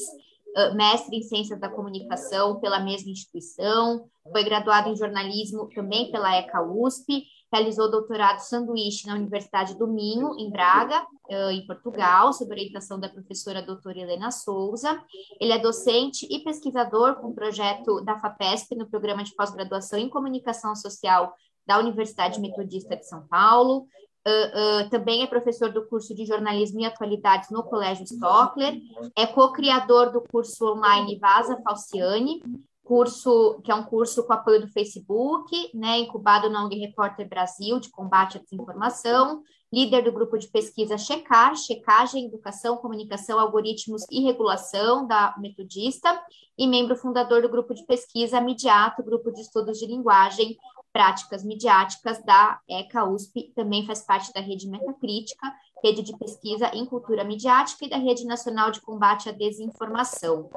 [0.75, 6.63] mestre em Ciências da Comunicação pela mesma instituição, foi graduado em jornalismo também pela ECA
[6.63, 11.05] USP realizou doutorado sanduíche na Universidade do Minho, em Braga,
[11.51, 15.03] em Portugal, sob orientação da professora doutora Helena Souza.
[15.41, 20.09] Ele é docente e pesquisador com o projeto da FAPESP no programa de pós-graduação em
[20.09, 21.35] comunicação social
[21.67, 23.87] da Universidade Metodista de São Paulo.
[24.27, 28.79] Uh, uh, também é professor do curso de jornalismo e atualidades no Colégio Stockler,
[29.17, 32.43] é co-criador do curso online Vaza Falciani,
[32.89, 37.79] curso que é um curso com apoio do Facebook, né, incubado na ONG Repórter Brasil
[37.79, 44.25] de combate à desinformação, líder do grupo de pesquisa Checar, Checagem, Educação, Comunicação, Algoritmos e
[44.25, 46.19] Regulação da Metodista,
[46.57, 50.57] e membro fundador do grupo de pesquisa Midiato, grupo de estudos de linguagem,
[50.99, 55.47] práticas midiáticas da ECA USP, também faz parte da rede Metacrítica,
[55.81, 60.51] rede de pesquisa em cultura midiática e da Rede Nacional de Combate à Desinformação.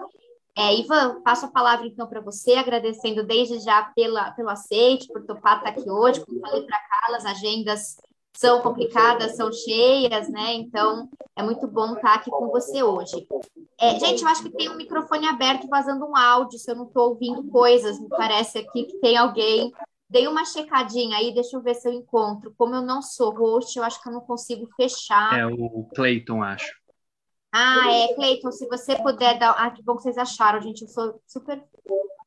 [0.57, 5.23] É, Ivan, passo a palavra então para você, agradecendo desde já pela, pelo aceite, por
[5.27, 6.25] topar estar aqui hoje.
[6.25, 7.97] Como falei para Carla, as agendas
[8.35, 10.55] são complicadas, são cheias, né?
[10.55, 13.27] Então é muito bom estar aqui com você hoje.
[13.79, 16.85] É, gente, eu acho que tem um microfone aberto vazando um áudio, se eu não
[16.85, 19.71] estou ouvindo coisas, me parece aqui que tem alguém.
[20.11, 22.53] Dei uma checadinha aí, deixa eu ver se eu encontro.
[22.57, 25.39] Como eu não sou host, eu acho que eu não consigo fechar.
[25.39, 26.69] É o Clayton, acho.
[27.49, 29.51] Ah, é, Cleiton, se você puder dar.
[29.51, 30.81] Ah, que bom que vocês acharam, gente.
[30.81, 31.63] Eu sou super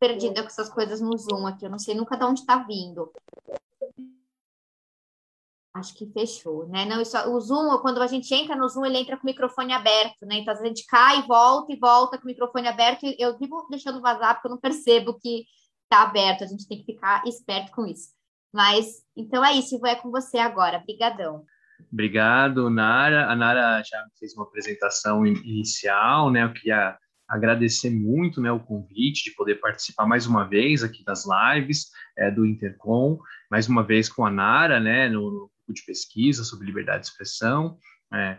[0.01, 1.67] perdida com essas coisas no Zoom aqui.
[1.67, 3.13] Eu não sei nunca de onde está vindo.
[5.75, 6.87] Acho que fechou, né?
[6.87, 9.75] Não, isso, o Zoom, quando a gente entra no Zoom, ele entra com o microfone
[9.75, 10.37] aberto, né?
[10.37, 13.05] Então a gente cai, volta e volta com o microfone aberto.
[13.19, 15.45] Eu vivo deixando vazar porque eu não percebo que
[15.95, 16.43] está aberto.
[16.43, 18.09] A gente tem que ficar esperto com isso.
[18.53, 20.79] Mas então é isso, vou é com você agora.
[20.79, 21.45] Obrigadão.
[21.93, 23.31] Obrigado, Nara.
[23.31, 26.45] A Nara já fez uma apresentação inicial, né?
[26.45, 26.97] Eu queria
[27.29, 32.31] agradecer muito né, o convite de poder participar mais uma vez aqui das lives é,
[32.31, 33.19] do Intercom,
[33.51, 37.79] mais uma vez com a Nara, né, no, de pesquisa sobre liberdade de expressão,
[38.13, 38.39] é,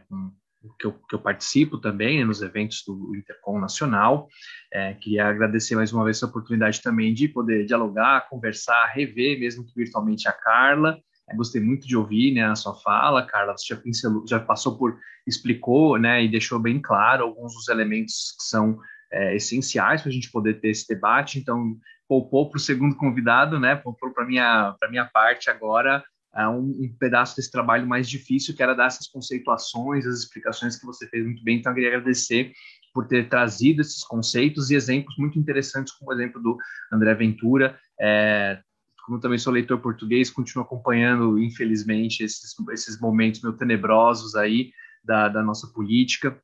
[0.79, 4.27] que, eu, que eu participo também né, nos eventos do Intercom Nacional.
[4.71, 9.65] É, queria agradecer mais uma vez a oportunidade também de poder dialogar, conversar, rever, mesmo
[9.65, 10.97] que virtualmente, a Carla.
[11.29, 13.57] É, gostei muito de ouvir né, a sua fala, Carla.
[13.57, 14.97] Você já, pincelou, já passou por,
[15.27, 18.79] explicou né, e deixou bem claro alguns dos elementos que são
[19.11, 21.39] é, essenciais para a gente poder ter esse debate.
[21.39, 23.75] Então, poupou para o segundo convidado, né?
[23.75, 26.03] Poupou para minha para minha parte agora
[26.43, 30.85] um, um, pedaço desse trabalho mais difícil, que era dar essas conceituações, as explicações que
[30.85, 31.57] você fez muito bem.
[31.57, 32.51] Então, eu queria agradecer
[32.93, 36.57] por ter trazido esses conceitos e exemplos muito interessantes, como o exemplo do
[36.91, 37.79] André Ventura.
[37.99, 38.59] É,
[39.05, 44.71] como também sou leitor português, continuo acompanhando, infelizmente, esses, esses momentos meio tenebrosos aí
[45.03, 46.41] da, da nossa política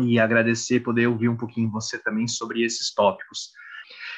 [0.00, 3.50] e agradecer poder ouvir um pouquinho você também sobre esses tópicos.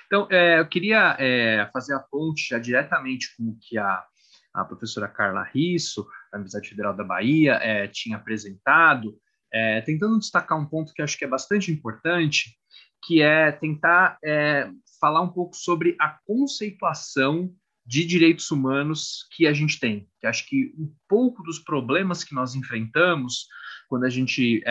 [0.06, 4.04] Então, é, eu queria é, fazer a ponte já diretamente com o que a
[4.52, 9.18] a professora Carla Risso, da Universidade Federal da Bahia, é, tinha apresentado,
[9.52, 12.56] é, tentando destacar um ponto que acho que é bastante importante,
[13.04, 17.52] que é tentar é, falar um pouco sobre a conceituação
[17.84, 20.08] de direitos humanos que a gente tem.
[20.20, 23.46] Que acho que um pouco dos problemas que nós enfrentamos
[23.88, 24.62] quando a gente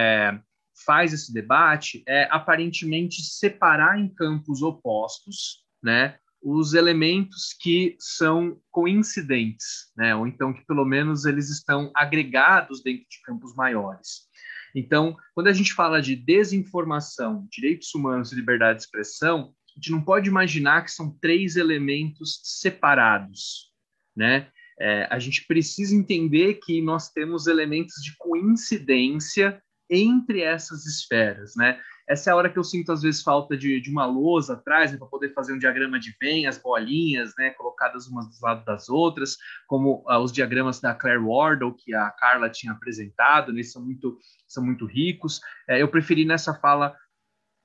[0.86, 9.91] faz esse debate é aparentemente separar em campos opostos, né, os elementos que são coincidentes,
[9.95, 10.15] né?
[10.15, 14.30] ou então que pelo menos eles estão agregados dentro de campos maiores.
[14.75, 19.91] Então, quando a gente fala de desinformação, direitos humanos e liberdade de expressão, a gente
[19.91, 23.71] não pode imaginar que são três elementos separados,
[24.15, 24.49] né?
[24.80, 31.80] É, a gente precisa entender que nós temos elementos de coincidência entre essas esferas, né?
[32.12, 34.91] Essa é a hora que eu sinto, às vezes, falta de, de uma lousa atrás,
[34.91, 38.65] né, para poder fazer um diagrama de Venn, as bolinhas, né, colocadas umas do lado
[38.65, 43.63] das outras, como uh, os diagramas da Claire Wardle, que a Carla tinha apresentado, né,
[43.63, 45.39] são, muito, são muito ricos.
[45.69, 46.93] É, eu preferi nessa fala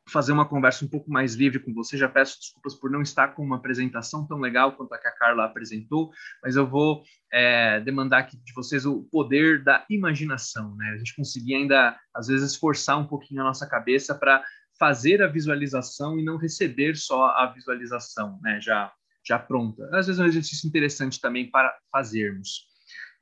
[0.08, 1.96] fazer uma conversa um pouco mais livre com você.
[1.96, 5.12] Já peço desculpas por não estar com uma apresentação tão legal quanto a que a
[5.12, 6.10] Carla apresentou,
[6.42, 10.90] mas eu vou é, demandar aqui de vocês o poder da imaginação, né?
[10.90, 14.44] A gente conseguir ainda, às vezes, esforçar um pouquinho a nossa cabeça para
[14.78, 18.60] fazer a visualização e não receber só a visualização, né?
[18.60, 18.92] Já,
[19.26, 19.84] já pronta.
[19.92, 22.66] Às vezes é um exercício interessante também para fazermos.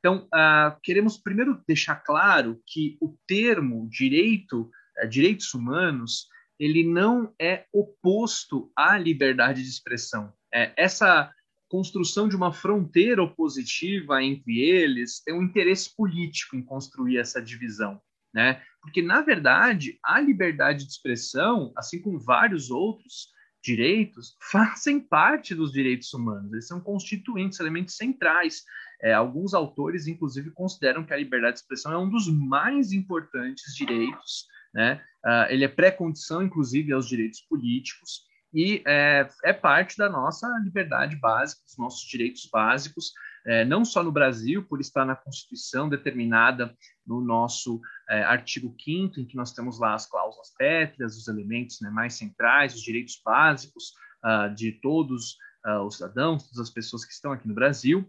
[0.00, 4.70] Então, uh, queremos primeiro deixar claro que o termo direito,
[5.02, 10.32] uh, direitos humanos, ele não é oposto à liberdade de expressão.
[10.52, 11.32] É, essa
[11.68, 18.00] construção de uma fronteira opositiva entre eles tem um interesse político em construir essa divisão,
[18.32, 18.62] né?
[18.80, 25.72] Porque na verdade a liberdade de expressão, assim como vários outros direitos, fazem parte dos
[25.72, 26.52] direitos humanos.
[26.52, 28.62] Eles são constituintes, elementos centrais.
[29.02, 33.74] É, alguns autores, inclusive, consideram que a liberdade de expressão é um dos mais importantes
[33.74, 35.00] direitos né?
[35.24, 41.16] Uh, ele é pré-condição, inclusive, aos direitos políticos e é, é, parte da nossa liberdade
[41.16, 43.12] básica, dos nossos direitos básicos,
[43.44, 46.72] é, não só no Brasil, por estar na Constituição determinada
[47.04, 51.80] no nosso é, artigo 5 em que nós temos lá as cláusulas pétreas, os elementos
[51.80, 53.92] né, mais centrais, os direitos básicos
[54.24, 58.08] uh, de todos uh, os cidadãos, todas as pessoas que estão aqui no Brasil,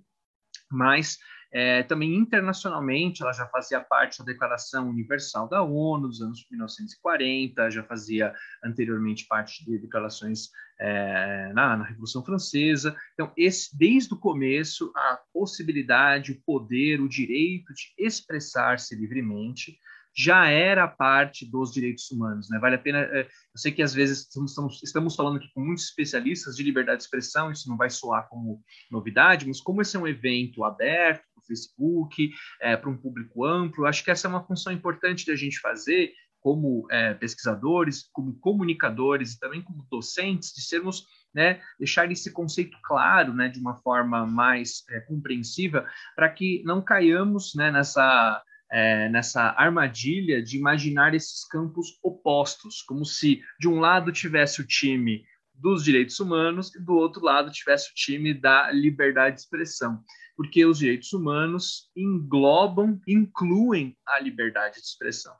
[0.71, 1.17] mas
[1.57, 7.71] é, também internacionalmente, ela já fazia parte da Declaração Universal da ONU dos anos 1940,
[7.71, 12.93] já fazia anteriormente parte de declarações é, na, na, Revolução Francesa.
[13.13, 19.79] Então, esse, desde o começo, a possibilidade, o poder, o direito de expressar-se livremente
[20.15, 22.49] já era parte dos direitos humanos.
[22.49, 22.57] Né?
[22.59, 22.99] Vale a pena.
[22.99, 26.99] É, eu sei que às vezes estamos, estamos falando aqui com muitos especialistas de liberdade
[26.99, 31.23] de expressão, isso não vai soar como novidade, mas como esse é um evento aberto,
[31.45, 33.85] Facebook, é, para um público amplo.
[33.85, 36.11] Acho que essa é uma função importante da gente fazer
[36.45, 41.03] como é, pesquisadores, como comunicadores e também como docentes, de sermos,
[41.33, 46.83] né, deixar esse conceito claro, né, de uma forma mais é, compreensiva, para que não
[46.83, 48.43] caiamos, né, nessa
[48.75, 54.67] é, nessa armadilha de imaginar esses campos opostos, como se de um lado tivesse o
[54.67, 55.23] time
[55.53, 60.03] dos direitos humanos e do outro lado tivesse o time da liberdade de expressão,
[60.35, 65.33] porque os direitos humanos englobam, incluem a liberdade de expressão.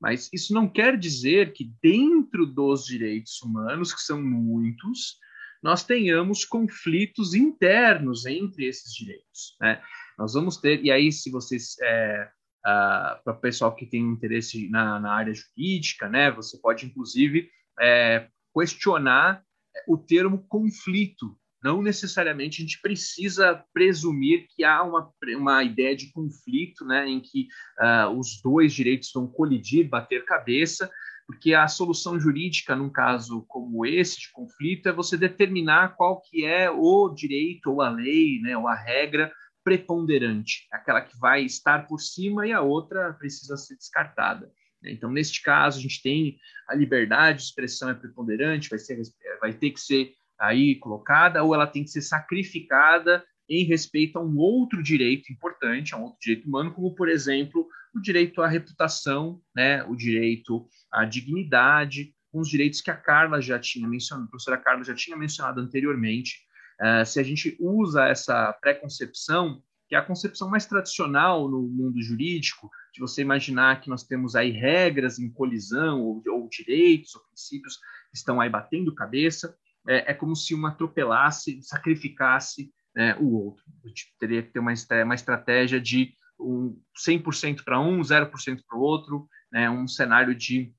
[0.00, 5.16] Mas isso não quer dizer que dentro dos direitos humanos, que são muitos,
[5.62, 9.56] nós tenhamos conflitos internos entre esses direitos.
[9.60, 9.80] Né?
[10.18, 12.28] Nós vamos ter, e aí, se vocês, é,
[12.66, 17.48] uh, para o pessoal que tem interesse na, na, área jurídica, né, você pode, inclusive,
[17.80, 19.42] é, questionar
[19.86, 21.36] o termo conflito.
[21.62, 27.20] Não necessariamente a gente precisa presumir que há uma, uma ideia de conflito, né, em
[27.20, 27.48] que
[27.78, 30.90] uh, os dois direitos vão colidir, bater cabeça,
[31.26, 36.44] porque a solução jurídica num caso como esse de conflito é você determinar qual que
[36.44, 39.30] é o direito ou a lei, né, ou a regra
[39.70, 44.50] preponderante, aquela que vai estar por cima e a outra precisa ser descartada.
[44.82, 49.00] Então, neste caso, a gente tem a liberdade de expressão é preponderante, vai, ser,
[49.40, 54.24] vai ter que ser aí colocada, ou ela tem que ser sacrificada em respeito a
[54.24, 58.48] um outro direito importante, a um outro direito humano, como, por exemplo, o direito à
[58.48, 64.30] reputação, né, o direito à dignidade, uns direitos que a Carla já tinha mencionado, a
[64.30, 66.40] professora Carla já tinha mencionado anteriormente.
[66.80, 72.00] Uh, se a gente usa essa preconcepção, que é a concepção mais tradicional no mundo
[72.00, 77.22] jurídico, de você imaginar que nós temos aí regras em colisão, ou, ou direitos, ou
[77.22, 79.54] princípios que estão aí batendo cabeça,
[79.88, 83.64] é, é como se um atropelasse, sacrificasse né, o outro.
[83.84, 84.72] A gente teria que ter uma,
[85.04, 90.72] uma estratégia de um 100% para um, 0% para o outro, né, um cenário de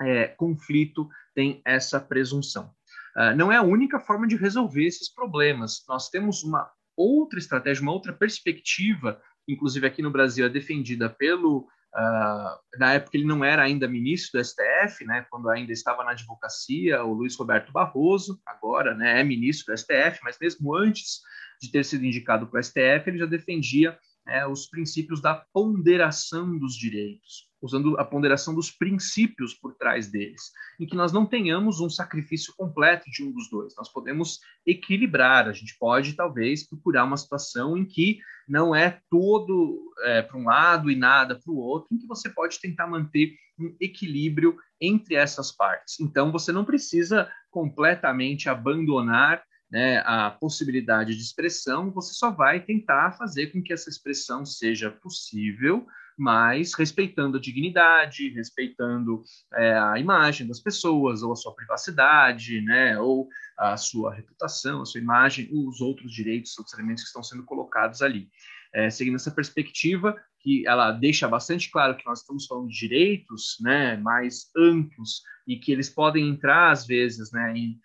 [0.00, 2.74] é, conflito tem essa presunção.
[3.16, 5.84] Uh, não é a única forma de resolver esses problemas.
[5.88, 11.68] Nós temos uma outra estratégia, uma outra perspectiva, inclusive aqui no Brasil é defendida pelo
[11.94, 16.12] uh, na época ele não era ainda ministro do STF, né, quando ainda estava na
[16.12, 21.20] advocacia, o Luiz Roberto Barroso, agora né, é ministro do STF, mas mesmo antes
[21.60, 26.58] de ter sido indicado para o STF, ele já defendia é, os princípios da ponderação
[26.58, 31.80] dos direitos, usando a ponderação dos princípios por trás deles, em que nós não tenhamos
[31.80, 33.74] um sacrifício completo de um dos dois.
[33.76, 39.92] Nós podemos equilibrar, a gente pode talvez procurar uma situação em que não é todo
[40.04, 43.34] é, para um lado e nada para o outro, em que você pode tentar manter
[43.58, 46.00] um equilíbrio entre essas partes.
[46.00, 53.12] Então, você não precisa completamente abandonar né, a possibilidade de expressão, você só vai tentar
[53.12, 55.86] fazer com que essa expressão seja possível,
[56.20, 59.22] mas respeitando a dignidade, respeitando
[59.54, 64.84] é, a imagem das pessoas, ou a sua privacidade, né, ou a sua reputação, a
[64.84, 68.28] sua imagem, os outros direitos, outros elementos que estão sendo colocados ali.
[68.74, 73.56] É, seguindo essa perspectiva, que ela deixa bastante claro que nós estamos falando de direitos
[73.62, 77.80] né, mais amplos e que eles podem entrar, às vezes, né, em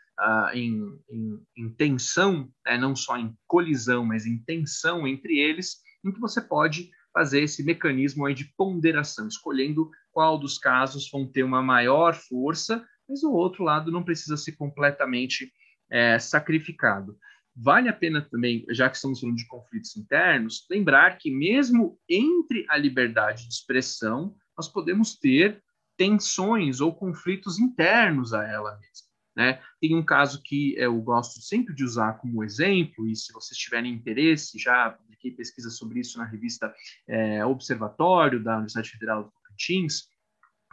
[0.53, 6.11] em, em, em, tensão, né, não só em colisão, mas em tensão entre eles, em
[6.11, 11.43] que você pode fazer esse mecanismo aí de ponderação, escolhendo qual dos casos vão ter
[11.43, 15.49] uma maior força, mas o outro lado não precisa ser completamente
[15.89, 17.17] é, sacrificado.
[17.55, 22.65] Vale a pena também, já que estamos falando de conflitos internos, lembrar que mesmo entre
[22.67, 25.63] a liberdade de expressão, nós podemos ter
[25.95, 29.05] tensões ou conflitos internos a ela mesma.
[29.37, 29.61] Né?
[29.79, 33.93] Tem um caso que eu gosto sempre de usar como exemplo, e se vocês tiverem
[33.93, 36.73] interesse, já publiquei pesquisa sobre isso na revista
[37.07, 40.07] é, Observatório da Universidade Federal do Tocantins,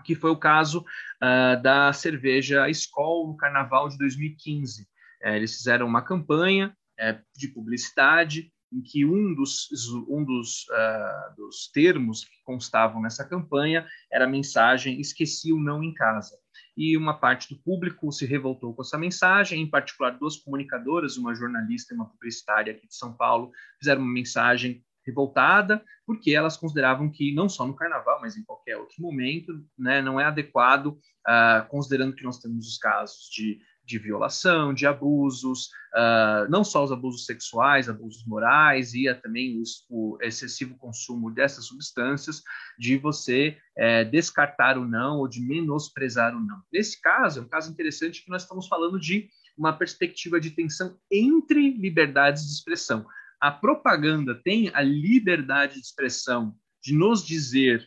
[0.05, 4.87] que foi o caso uh, da cerveja Skol no Carnaval de 2015.
[5.23, 9.69] É, eles fizeram uma campanha é, de publicidade em que um dos,
[10.09, 15.83] um dos, uh, dos termos que constavam nessa campanha era a mensagem esqueci o não
[15.83, 16.42] em casa
[16.77, 21.35] e uma parte do público se revoltou com essa mensagem, em particular duas comunicadoras, uma
[21.35, 27.11] jornalista e uma publicitária aqui de São Paulo, fizeram uma mensagem revoltada, porque elas consideravam
[27.11, 31.69] que não só no carnaval, mas em qualquer outro momento, né, não é adequado, uh,
[31.69, 36.93] considerando que nós temos os casos de de violação, de abusos, uh, não só os
[36.93, 42.43] abusos sexuais, abusos morais e também o excessivo consumo dessas substâncias,
[42.79, 46.63] de você é, descartar o não ou de menosprezar o não.
[46.73, 50.97] Nesse caso, é um caso interessante que nós estamos falando de uma perspectiva de tensão
[51.11, 53.07] entre liberdades de expressão.
[53.41, 57.87] A propaganda tem a liberdade de expressão de nos dizer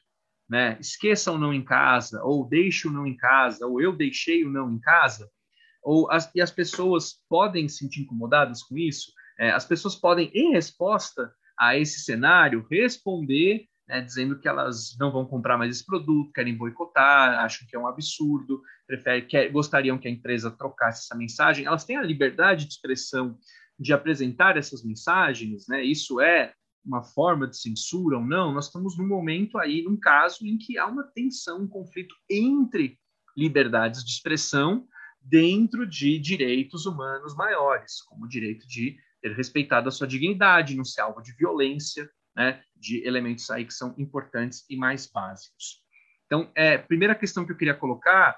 [0.50, 4.46] né, esqueça o não em casa, ou deixe o não em casa, ou eu deixei
[4.46, 5.30] o não em casa,
[5.86, 9.14] ou as, e as pessoas podem se sentir incomodadas com isso?
[9.40, 15.12] É, as pessoas podem, em resposta a esse cenário, responder né, dizendo que elas não
[15.12, 19.98] vão comprar mais esse produto, querem boicotar, acham que é um absurdo, preferem, quer, gostariam
[19.98, 21.66] que a empresa trocasse essa mensagem.
[21.66, 23.38] Elas têm a liberdade de expressão
[23.80, 25.84] de apresentar essas mensagens, né?
[25.84, 28.54] Isso é uma forma de censura ou não?
[28.54, 32.98] Nós estamos num momento aí, num caso em que há uma tensão, um conflito entre
[33.38, 34.88] liberdades de expressão
[35.26, 40.86] dentro de direitos humanos maiores, como o direito de ter respeitado a sua dignidade, não
[40.86, 45.84] ser alvo de violência, né, de elementos aí que são importantes e mais básicos.
[46.26, 48.38] Então, é, primeira questão que eu queria colocar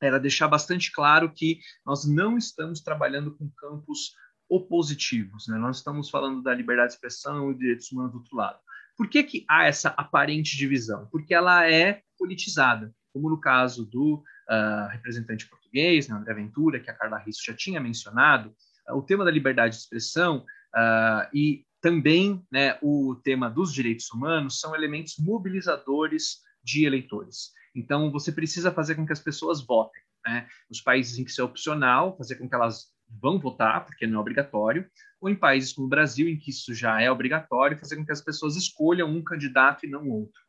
[0.00, 4.14] era deixar bastante claro que nós não estamos trabalhando com campos
[4.48, 5.56] opositivos, né?
[5.56, 8.58] nós estamos falando da liberdade de expressão e direitos humanos do outro lado.
[8.96, 11.08] Por que, que há essa aparente divisão?
[11.10, 16.90] Porque ela é politizada, como no caso do uh, representante português, né, André Ventura, que
[16.90, 18.54] a Carla Risso já tinha mencionado,
[18.88, 20.38] uh, o tema da liberdade de expressão
[20.74, 27.52] uh, e também né, o tema dos direitos humanos são elementos mobilizadores de eleitores.
[27.74, 30.02] Então, você precisa fazer com que as pessoas votem.
[30.24, 30.48] Né?
[30.70, 32.86] Nos países em que isso é opcional, fazer com que elas
[33.20, 34.88] vão votar, porque não é obrigatório,
[35.20, 38.12] ou em países como o Brasil, em que isso já é obrigatório, fazer com que
[38.12, 40.40] as pessoas escolham um candidato e não outro.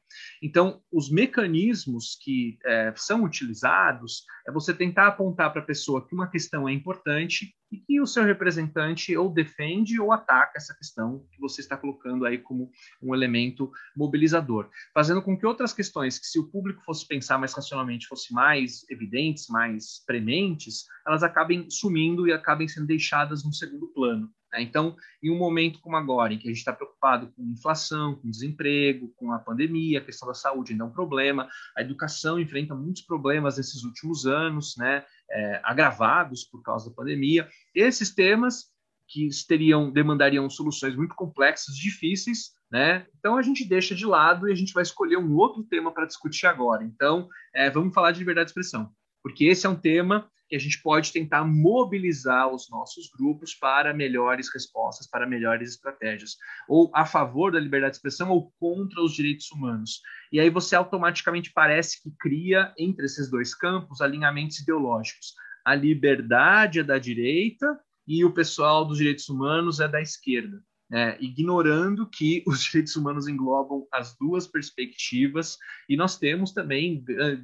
[0.41, 6.13] Então, os mecanismos que é, são utilizados é você tentar apontar para a pessoa que
[6.13, 11.25] uma questão é importante e que o seu representante ou defende ou ataca essa questão
[11.31, 12.69] que você está colocando aí como
[13.01, 17.53] um elemento mobilizador, fazendo com que outras questões que se o público fosse pensar mais
[17.53, 23.87] racionalmente fossem mais evidentes, mais prementes, elas acabem sumindo e acabem sendo deixadas no segundo
[23.87, 24.29] plano.
[24.55, 24.61] Né?
[24.61, 28.29] Então, em um momento como agora, em que a gente está preocupado com inflação, com
[28.29, 31.47] desemprego, com a pandemia, a questão da saúde ainda é um problema,
[31.77, 37.47] a educação enfrenta muitos problemas nesses últimos anos, né, é, agravados por causa da pandemia.
[37.73, 38.73] Esses temas
[39.07, 43.05] que teriam demandariam soluções muito complexas, difíceis, né?
[43.19, 46.07] Então a gente deixa de lado e a gente vai escolher um outro tema para
[46.07, 46.83] discutir agora.
[46.83, 48.89] Então, é, vamos falar de liberdade de expressão,
[49.21, 53.93] porque esse é um tema que a gente pode tentar mobilizar os nossos grupos para
[53.93, 56.37] melhores respostas, para melhores estratégias,
[56.67, 60.01] ou a favor da liberdade de expressão ou contra os direitos humanos.
[60.31, 65.33] E aí você automaticamente parece que cria entre esses dois campos alinhamentos ideológicos.
[65.65, 70.61] A liberdade é da direita e o pessoal dos direitos humanos é da esquerda.
[70.93, 75.57] É, ignorando que os direitos humanos englobam as duas perspectivas,
[75.89, 77.39] e nós temos também, eh,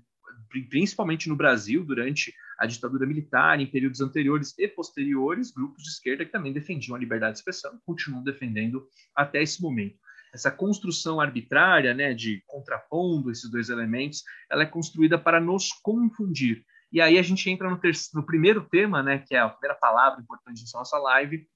[0.69, 2.31] principalmente no Brasil, durante
[2.61, 6.99] a ditadura militar, em períodos anteriores e posteriores, grupos de esquerda que também defendiam a
[6.99, 9.97] liberdade de expressão, continuam defendendo até esse momento.
[10.31, 16.63] Essa construção arbitrária, né, de contrapondo esses dois elementos, ela é construída para nos confundir.
[16.91, 17.79] E aí a gente entra no,
[18.13, 21.47] no primeiro tema, né, que é a primeira palavra importante da nossa live,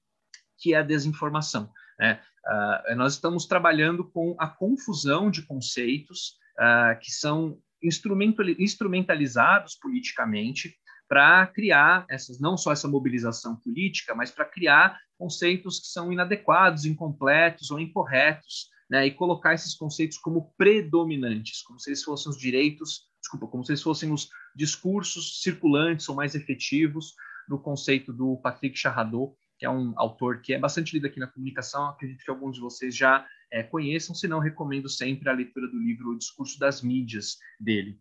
[0.58, 1.70] que é a desinformação.
[2.00, 2.20] Né?
[2.44, 10.76] Uh, nós estamos trabalhando com a confusão de conceitos uh, que são instrumentalizados politicamente
[11.08, 16.84] para criar essas não só essa mobilização política, mas para criar conceitos que são inadequados,
[16.84, 22.38] incompletos ou incorretos, né, e colocar esses conceitos como predominantes, como se eles fossem os
[22.38, 27.14] direitos, desculpa, como se eles fossem os discursos circulantes ou mais efetivos
[27.48, 31.26] no conceito do Patrick Charradot, que é um autor que é bastante lido aqui na
[31.26, 35.68] comunicação, acredito que alguns de vocês já é, conheçam, se não, recomendo sempre a leitura
[35.68, 37.98] do livro O Discurso das Mídias dele.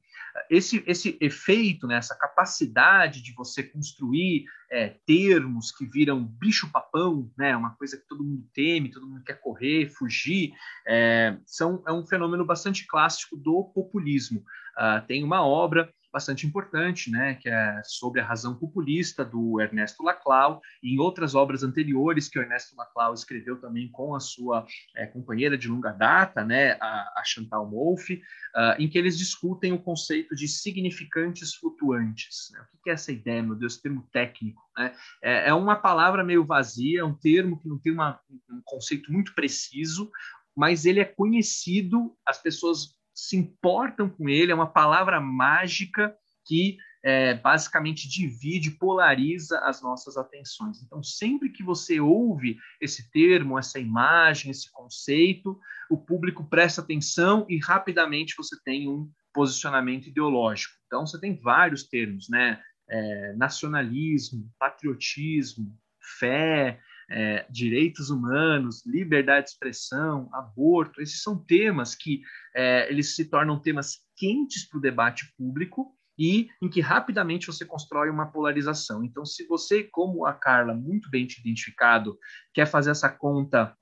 [0.50, 7.56] Esse, esse efeito, né, essa capacidade de você construir é, termos que viram bicho-papão, né,
[7.56, 10.52] uma coisa que todo mundo teme, todo mundo quer correr, fugir,
[10.86, 14.44] é, são, é um fenômeno bastante clássico do populismo.
[14.78, 20.02] Uh, tem uma obra bastante importante, né, que é sobre a razão populista do Ernesto
[20.02, 24.66] Laclau e em outras obras anteriores que o Ernesto Laclau escreveu também com a sua
[24.96, 28.22] é, companheira de longa data, né, a, a Chantal Mouffe,
[28.56, 32.50] uh, em que eles discutem o conceito de significantes flutuantes.
[32.54, 32.66] Né?
[32.74, 34.62] O que é essa ideia, meu Deus, termo técnico?
[34.78, 34.96] Né?
[35.22, 39.12] É, é uma palavra meio vazia, é um termo que não tem uma, um conceito
[39.12, 40.10] muito preciso,
[40.56, 46.14] mas ele é conhecido, as pessoas se importam com ele, é uma palavra mágica
[46.46, 50.82] que é, basicamente divide, polariza as nossas atenções.
[50.82, 55.60] Então, sempre que você ouve esse termo, essa imagem, esse conceito,
[55.90, 60.74] o público presta atenção e rapidamente você tem um posicionamento ideológico.
[60.88, 62.60] Então, você tem vários termos, né?
[62.88, 65.76] É, nacionalismo, patriotismo,
[66.20, 66.80] fé,
[67.10, 72.22] é, direitos humanos, liberdade de expressão, aborto, esses são temas que
[72.56, 77.66] é, eles se tornam temas quentes para o debate público e em que rapidamente você
[77.66, 79.04] constrói uma polarização.
[79.04, 82.18] Então, se você, como a Carla, muito bem te identificado,
[82.54, 83.76] quer fazer essa conta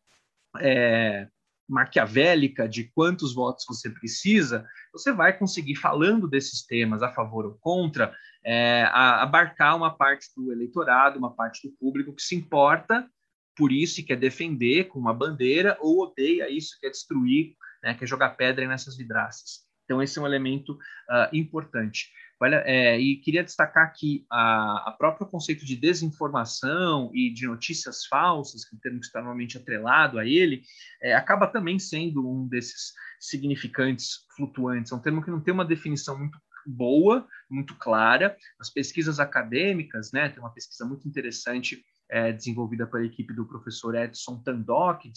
[0.59, 1.27] é,
[1.69, 7.57] maquiavélica de quantos votos você precisa, você vai conseguir, falando desses temas a favor ou
[7.59, 8.13] contra,
[8.45, 13.07] é, abarcar uma parte do eleitorado, uma parte do público que se importa
[13.55, 18.07] por isso e quer defender com uma bandeira, ou odeia isso, quer destruir, né, quer
[18.07, 19.61] jogar pedra nessas vidraças.
[19.85, 22.09] Então, esse é um elemento uh, importante.
[22.41, 28.05] Olha, é, e queria destacar que a, a próprio conceito de desinformação e de notícias
[28.05, 30.61] falsas, que é um termo que está normalmente atrelado a ele,
[31.01, 34.91] é, acaba também sendo um desses significantes flutuantes.
[34.91, 38.35] É um termo que não tem uma definição muito boa, muito clara.
[38.59, 43.95] As pesquisas acadêmicas, né, tem uma pesquisa muito interessante é, desenvolvida pela equipe do professor
[43.95, 45.11] Edson Tandok,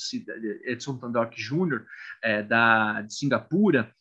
[0.65, 1.85] Edson Tandok Jr.,
[2.23, 3.93] é, da, de Singapura,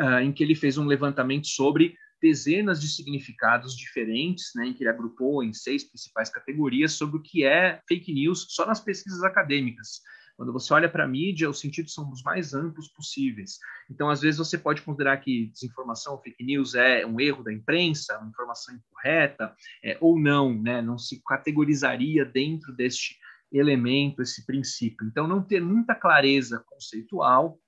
[0.00, 4.82] uh, em que ele fez um levantamento sobre dezenas de significados diferentes, né, em que
[4.82, 9.22] ele agrupou em seis principais categorias sobre o que é fake news só nas pesquisas
[9.22, 10.00] acadêmicas.
[10.38, 13.58] Quando você olha para a mídia, os sentidos são os mais amplos possíveis.
[13.90, 18.16] Então, às vezes, você pode considerar que desinformação, fake news é um erro da imprensa,
[18.18, 20.80] uma informação incorreta, é, ou não, né?
[20.80, 23.16] não se categorizaria dentro deste
[23.50, 25.08] elemento, esse princípio.
[25.08, 27.58] Então, não ter muita clareza conceitual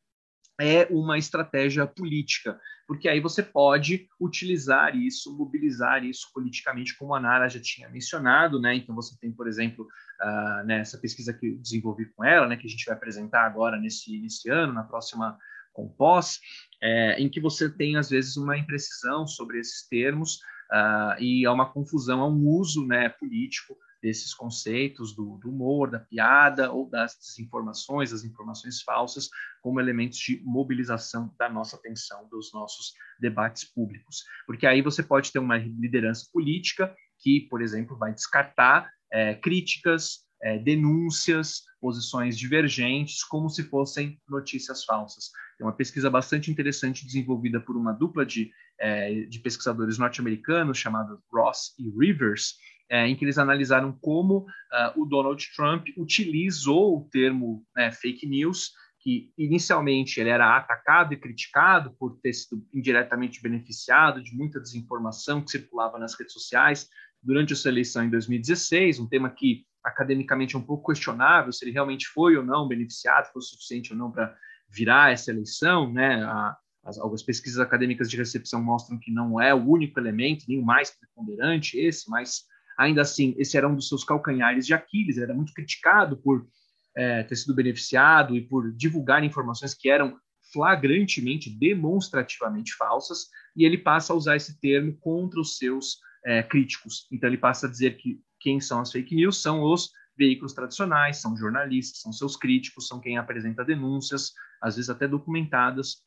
[0.61, 2.61] é uma estratégia política,
[2.91, 8.61] porque aí você pode utilizar isso, mobilizar isso politicamente, como a Nara já tinha mencionado,
[8.61, 8.75] né?
[8.75, 9.87] Então você tem, por exemplo,
[10.21, 13.79] uh, nessa pesquisa que eu desenvolvi com ela, né, que a gente vai apresentar agora
[13.79, 15.39] nesse, nesse ano, na próxima
[15.73, 16.41] Compós,
[16.83, 20.41] é, em que você tem às vezes uma imprecisão sobre esses termos
[20.73, 25.91] uh, e há uma confusão, há um uso, né, político desses conceitos do, do, humor,
[25.91, 29.29] da piada ou das desinformações, das informações falsas,
[29.63, 34.25] como elementos de mobilização da nossa atenção, dos nossos debates públicos.
[34.47, 40.25] Porque aí você pode ter uma liderança política que, por exemplo, vai descartar é, críticas,
[40.43, 45.31] é, denúncias, posições divergentes, como se fossem notícias falsas.
[45.59, 51.19] É uma pesquisa bastante interessante desenvolvida por uma dupla de, é, de pesquisadores norte-americanos chamada
[51.33, 52.57] Ross e Rivers,
[52.89, 58.27] é, em que eles analisaram como uh, o Donald Trump utilizou o termo né, fake
[58.27, 64.61] news, que inicialmente ele era atacado e criticado por ter sido indiretamente beneficiado de muita
[64.61, 66.89] desinformação que circulava nas redes sociais
[67.23, 71.65] durante a sua eleição em 2016, um tema que academicamente é um pouco questionável se
[71.65, 74.35] ele realmente foi ou não beneficiado, foi o suficiente ou não para
[74.69, 76.23] virar essa eleição, né?
[76.23, 80.59] A, as, algumas pesquisas acadêmicas de recepção mostram que não é o único elemento, nem
[80.59, 82.45] o mais preponderante esse, mas
[82.81, 86.49] Ainda assim, esse era um dos seus calcanhares de Aquiles, era muito criticado por
[86.97, 90.17] é, ter sido beneficiado e por divulgar informações que eram
[90.51, 97.07] flagrantemente, demonstrativamente falsas, e ele passa a usar esse termo contra os seus é, críticos.
[97.13, 101.19] Então, ele passa a dizer que quem são as fake news são os veículos tradicionais,
[101.19, 106.03] são jornalistas, são seus críticos, são quem apresenta denúncias, às vezes até documentadas,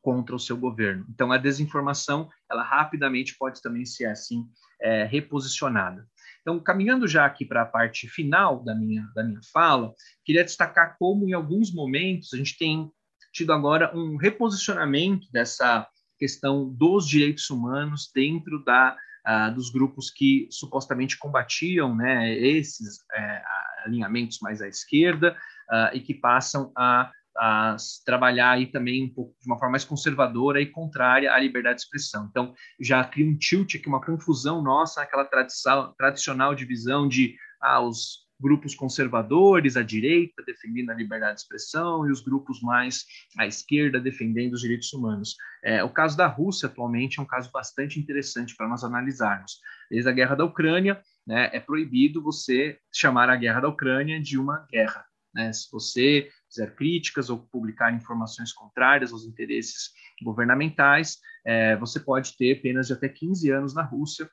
[0.00, 1.04] contra o seu governo.
[1.08, 4.46] Então, a desinformação, ela rapidamente pode também ser assim
[4.80, 6.08] é, reposicionada.
[6.40, 9.92] Então, caminhando já aqui para a parte final da minha, da minha fala,
[10.24, 12.90] queria destacar como, em alguns momentos, a gente tem
[13.32, 15.86] tido agora um reposicionamento dessa
[16.18, 18.96] questão dos direitos humanos dentro da,
[19.28, 23.42] uh, dos grupos que supostamente combatiam né, esses é,
[23.84, 25.36] alinhamentos mais à esquerda
[25.70, 27.10] uh, e que passam a
[27.40, 31.76] a trabalhar aí também um pouco de uma forma mais conservadora e contrária à liberdade
[31.76, 32.26] de expressão.
[32.28, 38.27] Então, já cria um tilt aqui, uma confusão nossa, aquela tradicional divisão de ah, os
[38.40, 43.04] grupos conservadores, à direita, defendendo a liberdade de expressão, e os grupos mais
[43.36, 45.36] à esquerda, defendendo os direitos humanos.
[45.62, 49.58] É, o caso da Rússia, atualmente, é um caso bastante interessante para nós analisarmos.
[49.90, 54.38] Desde a guerra da Ucrânia, né, é proibido você chamar a guerra da Ucrânia de
[54.38, 55.04] uma guerra.
[55.34, 55.52] Né?
[55.52, 59.90] Se você fizer críticas ou publicar informações contrárias aos interesses
[60.22, 64.28] governamentais, é, você pode ter penas de até 15 anos na Rússia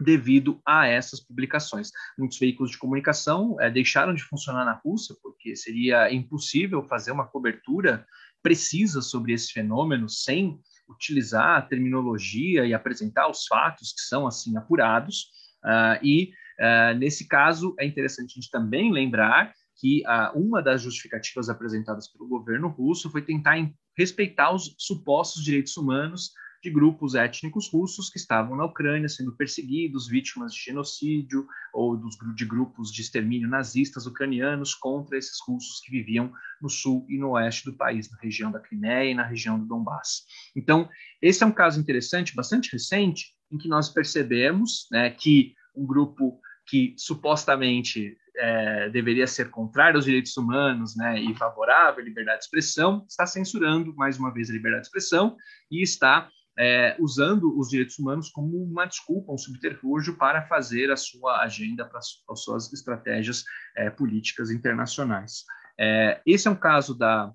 [0.00, 1.90] devido a essas publicações.
[2.16, 7.26] Muitos veículos de comunicação é, deixaram de funcionar na Rússia porque seria impossível fazer uma
[7.26, 8.06] cobertura
[8.42, 14.56] precisa sobre esse fenômeno sem utilizar a terminologia e apresentar os fatos que são assim
[14.56, 15.26] apurados.
[15.64, 16.30] Uh, e
[16.60, 22.08] uh, nesse caso é interessante a gente também lembrar que ah, uma das justificativas apresentadas
[22.08, 23.54] pelo governo russo foi tentar
[23.96, 26.32] respeitar os supostos direitos humanos
[26.62, 32.16] de grupos étnicos russos que estavam na Ucrânia sendo perseguidos, vítimas de genocídio ou dos,
[32.34, 37.30] de grupos de extermínio nazistas ucranianos contra esses russos que viviam no sul e no
[37.30, 40.24] oeste do país, na região da Crimeia e na região do Donbass.
[40.56, 40.88] Então,
[41.22, 46.40] esse é um caso interessante, bastante recente, em que nós percebemos né, que um grupo
[46.66, 52.44] que supostamente é, deveria ser contrária aos direitos humanos né, e favorável à liberdade de
[52.44, 55.36] expressão, está censurando, mais uma vez, a liberdade de expressão
[55.70, 56.28] e está
[56.58, 61.84] é, usando os direitos humanos como uma desculpa, um subterfúgio para fazer a sua agenda,
[61.84, 63.44] para as suas estratégias
[63.76, 65.44] é, políticas internacionais.
[65.78, 67.32] É, esse é um caso da,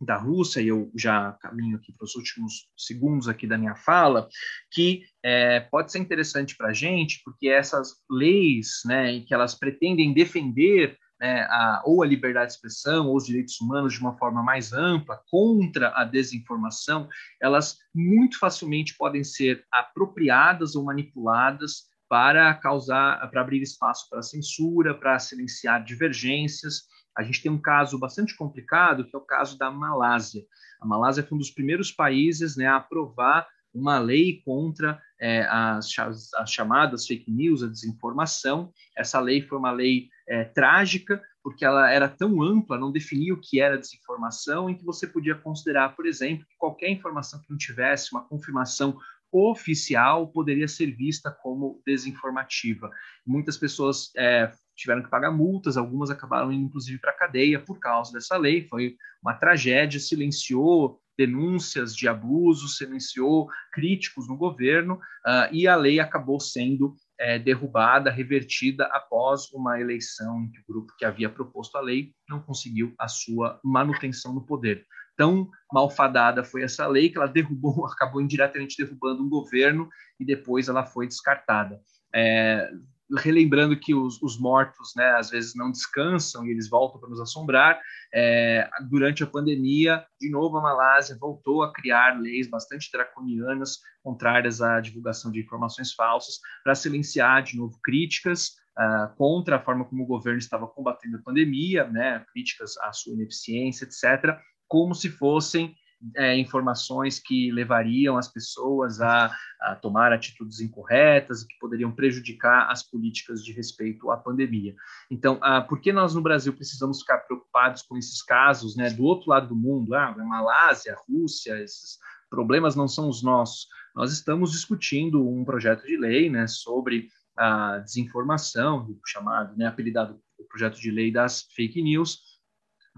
[0.00, 4.26] da Rússia, e eu já caminho aqui para os últimos segundos aqui da minha fala,
[4.70, 10.14] que é, pode ser interessante para a gente, porque essas leis, né, que elas pretendem
[10.14, 14.42] defender né, a, ou a liberdade de expressão ou os direitos humanos de uma forma
[14.42, 17.08] mais ampla contra a desinformação,
[17.40, 24.94] elas muito facilmente podem ser apropriadas ou manipuladas para causar, para abrir espaço para censura,
[24.94, 26.82] para silenciar divergências.
[27.16, 30.44] A gente tem um caso bastante complicado, que é o caso da Malásia.
[30.80, 35.88] A Malásia foi um dos primeiros países né, a aprovar uma lei contra é, as,
[36.34, 38.72] as, chamadas fake news, a desinformação.
[38.96, 43.40] Essa lei foi uma lei é, trágica, porque ela era tão ampla, não definia o
[43.40, 47.56] que era desinformação, em que você podia considerar, por exemplo, que qualquer informação que não
[47.56, 48.98] tivesse uma confirmação
[49.32, 52.90] oficial poderia ser vista como desinformativa.
[53.26, 57.78] Muitas pessoas é, tiveram que pagar multas, algumas acabaram indo inclusive para a cadeia por
[57.78, 58.66] causa dessa lei.
[58.68, 65.98] Foi uma tragédia, silenciou denúncias de abuso, silenciou críticos no governo uh, e a lei
[65.98, 71.76] acabou sendo é, derrubada, revertida após uma eleição em que o grupo que havia proposto
[71.76, 74.84] a lei não conseguiu a sua manutenção no poder.
[75.16, 79.88] Tão malfadada foi essa lei que ela derrubou, acabou indiretamente derrubando um governo
[80.20, 81.80] e depois ela foi descartada.
[82.14, 82.70] É,
[83.18, 87.20] relembrando que os, os, mortos, né, às vezes não descansam e eles voltam para nos
[87.20, 87.80] assombrar.
[88.12, 94.60] É, durante a pandemia, de novo, a Malásia voltou a criar leis bastante draconianas, contrárias
[94.60, 100.02] à divulgação de informações falsas, para silenciar, de novo, críticas uh, contra a forma como
[100.02, 104.36] o governo estava combatendo a pandemia, né, críticas à sua ineficiência, etc.,
[104.68, 105.74] como se fossem
[106.14, 112.70] é, informações que levariam as pessoas a, a, tomar atitudes incorretas e que poderiam prejudicar
[112.70, 114.74] as políticas de respeito à pandemia.
[115.10, 119.04] Então, ah, por que nós no Brasil precisamos ficar preocupados com esses casos, né, do
[119.04, 121.98] outro lado do mundo, ah, Malásia, Rússia, esses
[122.28, 123.66] problemas não são os nossos.
[123.94, 130.44] Nós estamos discutindo um projeto de lei, né, sobre a desinformação, chamado, né, apelidado o
[130.44, 132.20] projeto de lei das fake news,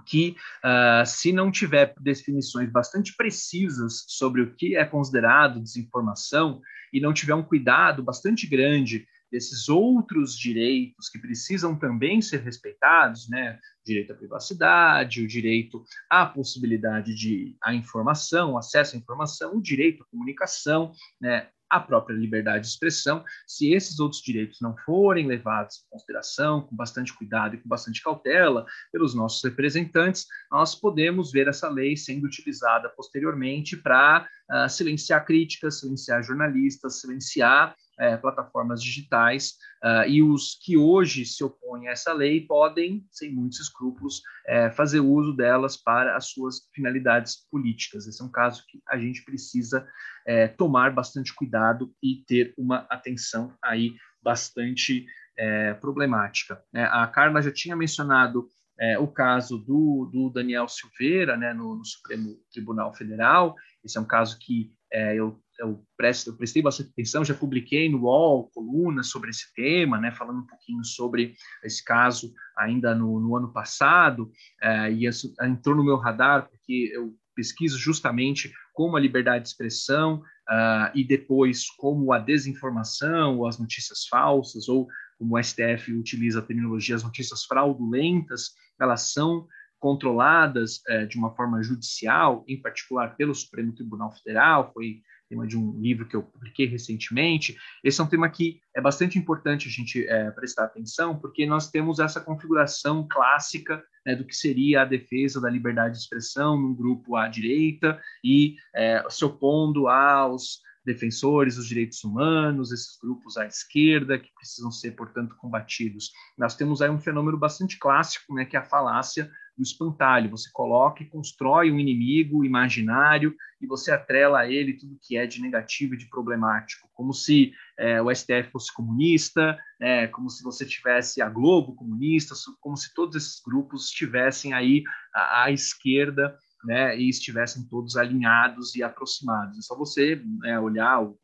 [0.09, 0.35] que,
[0.65, 6.61] uh, se não tiver definições bastante precisas sobre o que é considerado desinformação
[6.93, 13.29] e não tiver um cuidado bastante grande desses outros direitos que precisam também ser respeitados,
[13.29, 13.59] né?
[13.85, 20.03] Direito à privacidade, o direito à possibilidade de à informação, acesso à informação, o direito
[20.03, 21.49] à comunicação, né?
[21.71, 26.75] A própria liberdade de expressão, se esses outros direitos não forem levados em consideração, com
[26.75, 32.27] bastante cuidado e com bastante cautela pelos nossos representantes, nós podemos ver essa lei sendo
[32.27, 40.59] utilizada posteriormente para uh, silenciar críticas, silenciar jornalistas, silenciar é, plataformas digitais, uh, e os
[40.63, 45.77] que hoje se opõem a essa lei podem, sem muitos escrúpulos, é, fazer uso delas
[45.77, 48.07] para as suas finalidades políticas.
[48.07, 49.87] Esse é um caso que a gente precisa
[50.27, 56.63] é, tomar bastante cuidado e ter uma atenção aí bastante é, problemática.
[56.75, 61.77] É, a Carla já tinha mencionado é, o caso do, do Daniel Silveira, né, no,
[61.77, 63.55] no, Supremo Tribunal Federal.
[63.85, 67.89] Esse é um caso que é, eu eu, presto, eu prestei bastante atenção, já publiquei
[67.89, 71.35] no UOL colunas sobre esse tema, né, falando um pouquinho sobre
[71.65, 74.31] esse caso ainda no, no ano passado,
[74.63, 79.51] é, e isso entrou no meu radar porque eu pesquiso justamente como a liberdade de
[79.51, 85.93] expressão uh, e depois como a desinformação ou as notícias falsas, ou como o STF
[85.93, 89.47] utiliza a terminologia, as notícias fraudulentas, elas são
[89.79, 95.57] controladas uh, de uma forma judicial, em particular pelo Supremo Tribunal Federal, foi tema de
[95.57, 97.57] um livro que eu publiquei recentemente.
[97.85, 101.71] Esse é um tema que é bastante importante a gente é, prestar atenção, porque nós
[101.71, 106.75] temos essa configuração clássica né, do que seria a defesa da liberdade de expressão num
[106.75, 113.47] grupo à direita e é, se opondo aos defensores dos direitos humanos, esses grupos à
[113.47, 116.11] esquerda que precisam ser, portanto, combatidos.
[116.37, 120.31] Nós temos aí um fenômeno bastante clássico, né, que é a falácia do espantalho.
[120.31, 125.27] Você coloca e constrói um inimigo imaginário e você atrela a ele tudo que é
[125.27, 130.45] de negativo e de problemático, como se é, o STF fosse comunista, é, como se
[130.45, 136.37] você tivesse a Globo comunista, como se todos esses grupos estivessem aí à, à esquerda
[136.65, 139.59] né, e estivessem todos alinhados e aproximados.
[139.59, 141.19] É só você né, olhar o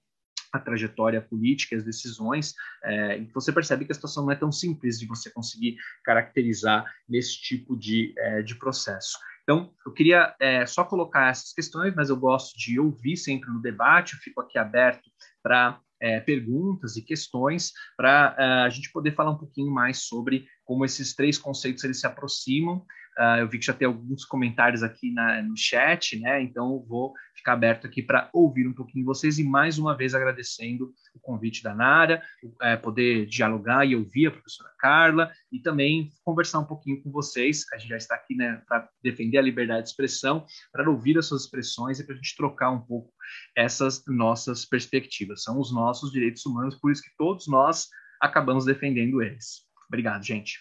[0.57, 4.53] a trajetória política, as decisões, é, e você percebe que a situação não é tão
[4.53, 9.19] simples de você conseguir caracterizar nesse tipo de, é, de processo.
[9.43, 13.61] Então, eu queria é, só colocar essas questões, mas eu gosto de ouvir sempre no
[13.61, 15.11] debate, eu fico aqui aberto
[15.43, 20.47] para é, perguntas e questões para é, a gente poder falar um pouquinho mais sobre
[20.65, 22.85] como esses três conceitos eles se aproximam
[23.19, 26.43] Uh, eu vi que já tem alguns comentários aqui na, no chat, né?
[26.43, 30.93] Então vou ficar aberto aqui para ouvir um pouquinho vocês e mais uma vez agradecendo
[31.15, 32.23] o convite da Nara,
[32.62, 37.65] é, poder dialogar e ouvir a professora Carla e também conversar um pouquinho com vocês.
[37.73, 41.27] A gente já está aqui né, para defender a liberdade de expressão, para ouvir as
[41.27, 43.12] suas expressões e para a gente trocar um pouco
[43.57, 45.45] essas nossas perspectivas.
[45.45, 47.89] São os nossos direitos humanos, por isso que todos nós
[48.21, 49.62] acabamos defendendo eles.
[49.89, 50.59] Obrigado, gente.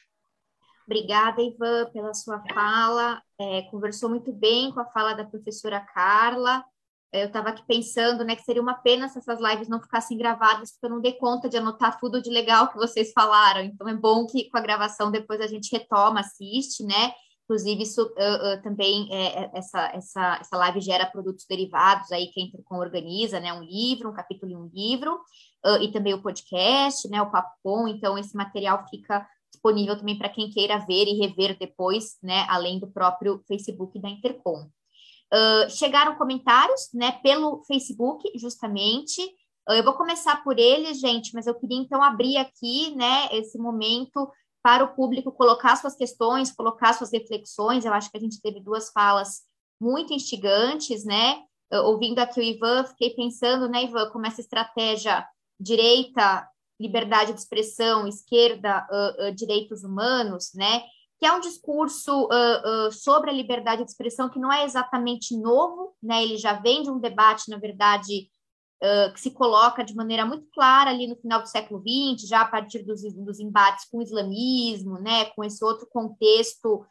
[0.86, 3.22] Obrigada, Ivan, pela sua fala.
[3.40, 6.64] É, conversou muito bem com a fala da professora Carla.
[7.14, 10.18] É, eu estava aqui pensando né, que seria uma pena se essas lives não ficassem
[10.18, 13.62] gravadas, porque eu não dei conta de anotar tudo de legal que vocês falaram.
[13.62, 17.14] Então, é bom que com a gravação depois a gente retoma, assiste, né?
[17.44, 22.28] Inclusive, isso uh, uh, também, é, é, essa, essa, essa live gera produtos derivados aí
[22.28, 23.54] que a Intercom organiza, né?
[23.54, 25.14] Um livro, um capítulo e um livro,
[25.66, 27.22] uh, e também o podcast, né?
[27.22, 27.88] O Papo Com.
[27.88, 32.80] Então, esse material fica disponível também para quem queira ver e rever depois, né, além
[32.80, 34.68] do próprio Facebook da Intercom.
[35.34, 39.22] Uh, chegaram comentários, né, pelo Facebook, justamente.
[39.70, 43.58] Uh, eu vou começar por eles, gente, mas eu queria então abrir aqui, né, esse
[43.58, 44.30] momento
[44.64, 47.86] para o público colocar suas questões, colocar suas reflexões.
[47.86, 49.42] Eu acho que a gente teve duas falas
[49.80, 51.44] muito instigantes, né?
[51.72, 55.28] Uh, ouvindo aqui o Ivan, fiquei pensando, né, Ivan, como essa estratégia
[55.60, 56.48] direita
[56.84, 60.84] liberdade de expressão, esquerda, uh, uh, direitos humanos, né?
[61.18, 65.96] Que é um discurso uh, sobre a liberdade de expressão que não é exatamente novo,
[66.04, 66.22] né?
[66.22, 68.30] Ele já vem de um debate, na verdade,
[69.14, 72.46] que se coloca de maneira muito clara ali no final do século XX, já a
[72.46, 75.24] partir dos, dos embates com o islamismo, né?
[75.28, 76.86] Com esse outro contexto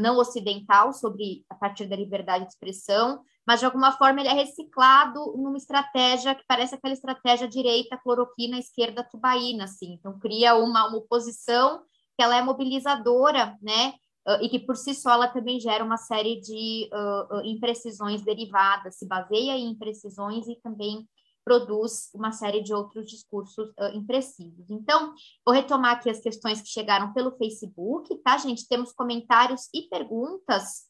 [0.00, 4.32] não ocidental sobre a partir da liberdade de expressão mas de alguma forma ele é
[4.32, 9.92] reciclado numa estratégia que parece aquela estratégia direita cloroquina, esquerda tubaína, assim.
[9.92, 11.82] Então cria uma, uma oposição
[12.16, 13.94] que ela é mobilizadora, né?
[14.26, 18.22] Uh, e que por si só ela também gera uma série de uh, uh, imprecisões
[18.22, 21.06] derivadas, se baseia em imprecisões e também
[21.46, 24.68] produz uma série de outros discursos imprecisos.
[24.68, 28.66] Então, vou retomar aqui as questões que chegaram pelo Facebook, tá, gente?
[28.66, 30.86] Temos comentários e perguntas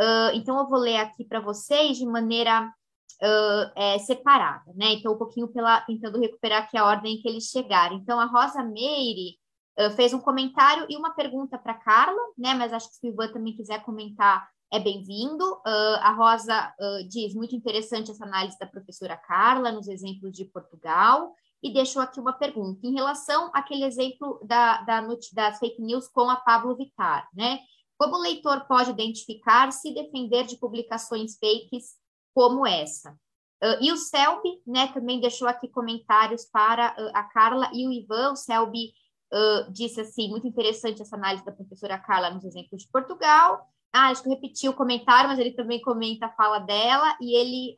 [0.00, 2.72] Uh, então, eu vou ler aqui para vocês de maneira
[3.20, 4.92] uh, é, separada, né?
[4.92, 7.96] Então, um pouquinho pela, tentando recuperar aqui a ordem que eles chegaram.
[7.96, 9.36] Então, a Rosa Meire
[9.80, 12.54] uh, fez um comentário e uma pergunta para Carla, né?
[12.54, 15.60] Mas acho que se o Ivan também quiser comentar, é bem-vindo.
[15.64, 16.74] a Rosa
[17.08, 22.20] diz, muito interessante essa análise da professora Carla nos exemplos de Portugal, e deixou aqui
[22.20, 25.00] uma pergunta em relação àquele exemplo da, da,
[25.32, 27.60] das fake news com a Pablo Vittar, né?
[27.98, 31.96] Como o leitor pode identificar se defender de publicações fakes
[32.32, 33.10] como essa?
[33.60, 37.92] Uh, e o Selby, né, também deixou aqui comentários para uh, a Carla e o
[37.92, 38.30] Ivan.
[38.30, 38.92] O Selby
[39.32, 43.66] uh, disse assim, muito interessante essa análise da professora Carla nos exemplos de Portugal.
[43.92, 47.36] Ah, acho que eu repeti o comentário, mas ele também comenta a fala dela e
[47.36, 47.74] ele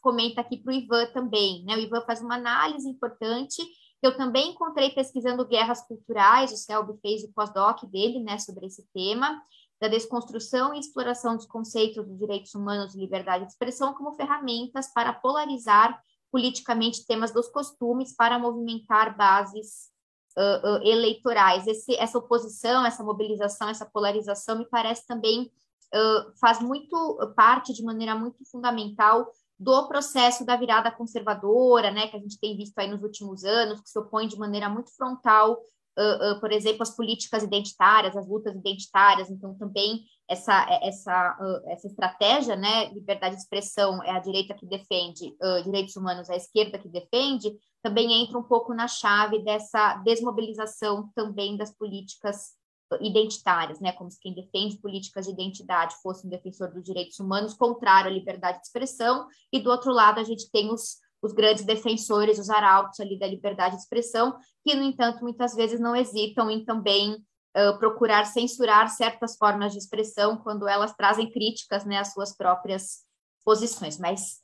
[0.00, 1.64] comenta aqui para o Ivan também.
[1.64, 1.76] Né?
[1.76, 3.62] O Ivan faz uma análise importante
[4.00, 8.66] que eu também encontrei pesquisando guerras culturais, o Selby fez o pós-doc dele, né, sobre
[8.66, 9.42] esse tema,
[9.80, 14.92] da desconstrução e exploração dos conceitos dos direitos humanos e liberdade de expressão como ferramentas
[14.92, 19.90] para polarizar politicamente temas dos costumes para movimentar bases
[20.36, 21.66] uh, uh, eleitorais.
[21.66, 25.50] Esse, essa oposição, essa mobilização, essa polarização me parece também
[25.94, 29.26] uh, faz muito parte de maneira muito fundamental
[29.58, 33.80] do processo da virada conservadora, né, que a gente tem visto aí nos últimos anos,
[33.80, 35.58] que se opõe de maneira muito frontal,
[35.98, 39.30] uh, uh, por exemplo, às políticas identitárias, às lutas identitárias.
[39.30, 44.66] Então, também essa essa uh, essa estratégia, né, liberdade de expressão é a direita que
[44.66, 45.34] defende
[45.64, 51.56] direitos humanos, a esquerda que defende, também entra um pouco na chave dessa desmobilização também
[51.56, 52.54] das políticas
[53.00, 57.54] identitárias, né, como se quem defende políticas de identidade fosse um defensor dos direitos humanos,
[57.54, 61.64] contrário à liberdade de expressão, e do outro lado a gente tem os, os grandes
[61.64, 66.48] defensores, os arautos ali da liberdade de expressão, que, no entanto, muitas vezes não hesitam
[66.48, 72.12] em também uh, procurar censurar certas formas de expressão quando elas trazem críticas, né, às
[72.12, 73.04] suas próprias
[73.44, 74.40] posições, mas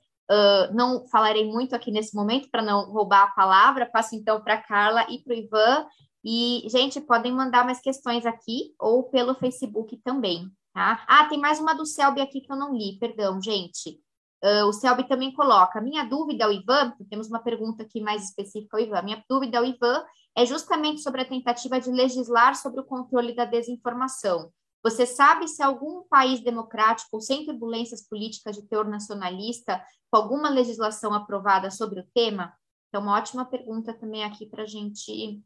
[0.72, 5.07] Não falarei muito aqui nesse momento para não roubar a palavra, passo então para Carla
[5.11, 5.87] e para o Ivan,
[6.24, 11.05] e, gente, podem mandar mais questões aqui ou pelo Facebook também, tá?
[11.09, 14.01] Ah, tem mais uma do Selby aqui que eu não li, perdão, gente.
[14.45, 18.76] Uh, o Selby também coloca, minha dúvida ao Ivan, temos uma pergunta aqui mais específica
[18.76, 20.05] ao Ivan, minha dúvida ao Ivan
[20.37, 24.51] é justamente sobre a tentativa de legislar sobre o controle da desinformação.
[24.83, 30.51] Você sabe se algum país democrático ou sem turbulências políticas de teor nacionalista, com alguma
[30.51, 32.53] legislação aprovada sobre o tema?
[32.89, 35.41] Então, uma ótima pergunta também aqui para a gente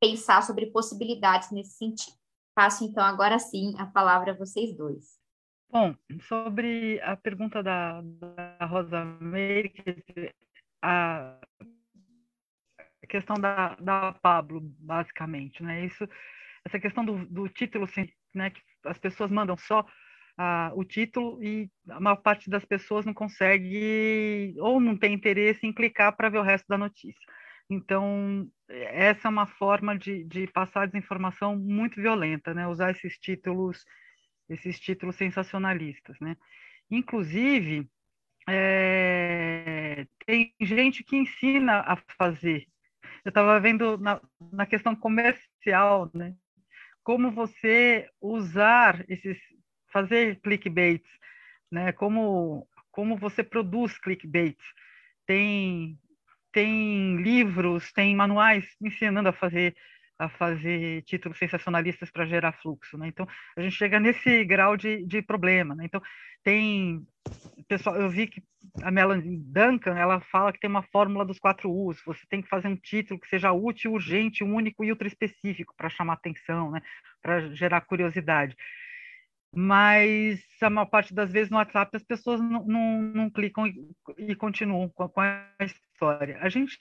[0.00, 2.16] pensar sobre possibilidades nesse sentido.
[2.54, 5.18] Passo, então, agora sim a palavra a vocês dois.
[5.68, 9.74] Bom, sobre a pergunta da, da Rosa Meire,
[10.80, 11.38] a
[13.08, 15.84] questão da, da Pablo, basicamente, né?
[15.84, 16.08] Isso,
[16.64, 17.86] essa questão do, do título,
[18.34, 18.50] né?
[18.50, 23.14] Que as pessoas mandam só uh, o título e a maior parte das pessoas não
[23.14, 27.20] consegue ou não tem interesse em clicar para ver o resto da notícia.
[27.68, 32.66] Então, essa é uma forma de, de passar desinformação muito violenta, né?
[32.68, 33.84] Usar esses títulos
[34.48, 36.36] esses títulos sensacionalistas, né?
[36.90, 37.88] Inclusive,
[38.48, 42.66] é, tem gente que ensina a fazer.
[43.24, 44.20] Eu estava vendo na,
[44.52, 46.34] na questão comercial, né?
[47.06, 49.38] Como você usar esses,
[49.92, 51.08] fazer clickbaits,
[51.70, 51.92] né?
[51.92, 54.64] Como como você produz clickbaits.
[55.24, 55.96] Tem
[56.50, 59.76] tem livros, tem manuais ensinando a fazer
[60.18, 63.06] a fazer títulos sensacionalistas para gerar fluxo, né?
[63.06, 65.84] Então a gente chega nesse grau de, de problema, né?
[65.84, 66.02] Então
[66.42, 67.06] tem
[67.68, 68.42] pessoal, eu vi que
[68.82, 72.00] a Melanie Duncan ela fala que tem uma fórmula dos quatro U's.
[72.04, 75.88] Você tem que fazer um título que seja útil, urgente, único e ultra específico para
[75.88, 76.82] chamar atenção, né?
[77.22, 78.56] Para gerar curiosidade.
[79.54, 83.94] Mas a maior parte das vezes no WhatsApp as pessoas não, não, não clicam e,
[84.18, 86.38] e continuam com a, com a história.
[86.40, 86.76] A gente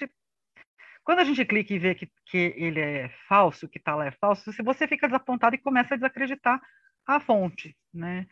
[1.03, 4.11] quando a gente clica e vê que, que ele é falso, que está lá é
[4.11, 6.59] falso, se você fica desapontado e começa a desacreditar
[7.05, 8.25] a fonte, né?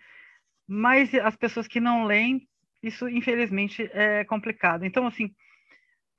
[0.67, 2.47] Mas as pessoas que não leem,
[2.83, 4.85] isso infelizmente é complicado.
[4.85, 5.33] Então, assim,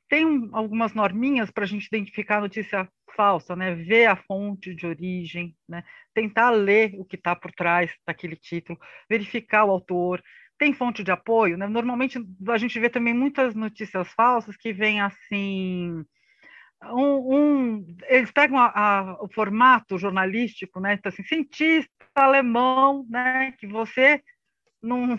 [0.09, 3.75] tem um, algumas norminhas para a gente identificar a notícia falsa, né?
[3.75, 5.85] Ver a fonte de origem, né?
[6.15, 10.23] Tentar ler o que está por trás daquele título, verificar o autor.
[10.59, 11.67] Tem fonte de apoio, né?
[11.69, 16.05] Normalmente a gente vê também muitas notícias falsas que vêm assim
[16.93, 20.95] um, um, eles pegam a, a, o formato jornalístico, né?
[20.95, 23.53] Então, assim, cientista alemão, né?
[23.59, 24.23] Que você
[24.83, 25.19] não,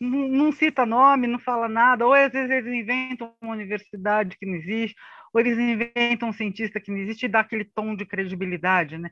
[0.00, 4.54] não, cita nome, não fala nada, ou às vezes eles inventam uma universidade que não
[4.54, 4.96] existe,
[5.32, 9.10] ou eles inventam um cientista que não existe e dá aquele tom de credibilidade, né?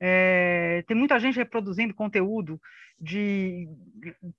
[0.00, 2.60] É, tem muita gente reproduzindo conteúdo
[3.00, 3.68] de,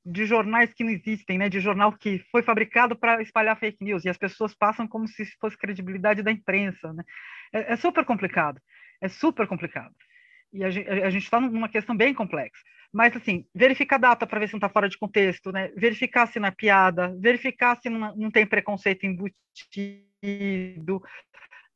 [0.06, 1.50] de jornais que não existem, né?
[1.50, 5.26] de jornal que foi fabricado para espalhar fake news, e as pessoas passam como se
[5.40, 6.94] fosse credibilidade da imprensa.
[6.94, 7.04] Né?
[7.54, 8.62] É, é super complicado,
[9.02, 9.94] é super complicado.
[10.52, 12.64] E a gente está numa questão bem complexa.
[12.92, 15.72] Mas, assim, verificar a data para ver se não está fora de contexto, né?
[15.78, 21.02] verificar se não é piada, verificar se não, não tem preconceito embutido,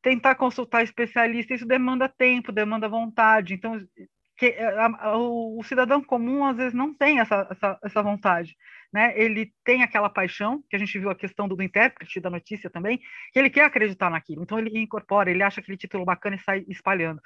[0.02, 3.54] tentar consultar especialista, isso demanda tempo, demanda vontade.
[3.54, 3.80] Então,
[4.38, 8.04] que, eh, a, a, o, o, cidadão comum às vezes não tem essa, essa, essa,
[8.04, 8.56] vontade,
[8.92, 9.14] né?
[9.16, 12.70] Ele tem aquela paixão, que a gente viu a questão do, do, intérprete da notícia
[12.70, 13.00] também,
[13.32, 16.66] que ele quer acreditar naquilo, então ele incorpora, ele acha aquele título bacana e sai
[16.68, 17.22] espalhando.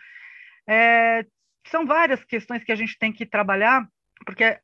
[0.68, 1.26] É,
[1.70, 3.88] são várias questões que a gente tem que trabalhar,
[4.26, 4.62] porque é,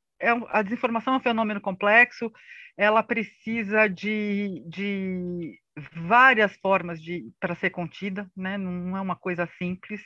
[0.50, 2.32] a desinformação é um fenômeno complexo,
[2.78, 5.60] ela precisa de, de
[5.94, 7.00] várias formas
[7.40, 8.58] para ser contida, né?
[8.58, 10.02] Não é uma coisa simples.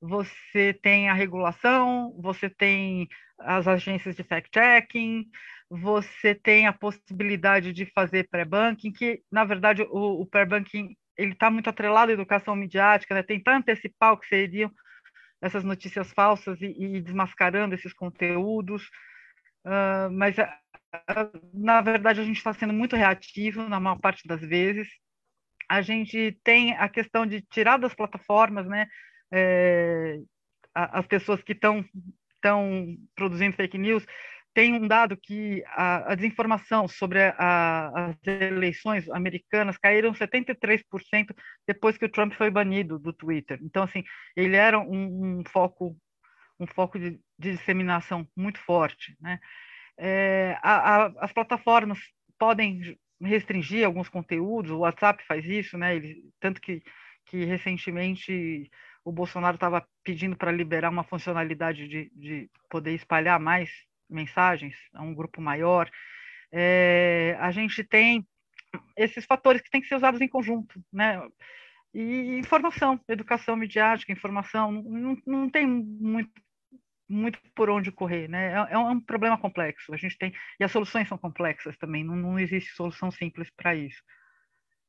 [0.00, 3.08] Você tem a regulação, você tem
[3.38, 5.26] as agências de fact-checking,
[5.70, 11.70] você tem a possibilidade de fazer pré-banking, que, na verdade, o, o pré-banking está muito
[11.70, 13.22] atrelado à educação midiática, né?
[13.22, 14.70] tentar antecipar o que seriam
[15.42, 18.84] essas notícias falsas e, e desmascarando esses conteúdos,
[19.66, 20.36] uh, mas
[21.54, 24.88] na verdade, a gente está sendo muito reativo na maior parte das vezes.
[25.68, 28.86] A gente tem a questão de tirar das plataformas, né,
[29.32, 30.18] é,
[30.74, 31.84] as pessoas que estão
[33.14, 34.04] produzindo fake news.
[34.54, 41.34] Tem um dado que a, a desinformação sobre a, as eleições americanas caíram 73%
[41.66, 43.58] depois que o Trump foi banido do Twitter.
[43.62, 44.04] Então, assim,
[44.36, 45.96] ele era um, um foco
[46.60, 49.40] um foco de, de disseminação muito forte, né?
[49.98, 51.98] É, a, as plataformas
[52.38, 55.96] podem restringir alguns conteúdos, o WhatsApp faz isso, né?
[55.96, 56.82] Ele, tanto que,
[57.26, 58.70] que recentemente
[59.04, 63.70] o Bolsonaro estava pedindo para liberar uma funcionalidade de, de poder espalhar mais
[64.08, 65.90] mensagens a um grupo maior.
[66.50, 68.26] É, a gente tem
[68.96, 71.20] esses fatores que têm que ser usados em conjunto, né?
[71.94, 76.30] E informação, educação midiática, informação, não, não tem muito
[77.08, 78.52] muito por onde correr, né?
[78.52, 79.92] É, é, um problema complexo.
[79.92, 82.02] A gente tem e as soluções são complexas também.
[82.02, 84.02] Não, não existe solução simples para isso.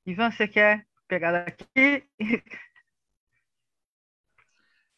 [0.06, 2.08] Ivan, você quer pegar daqui?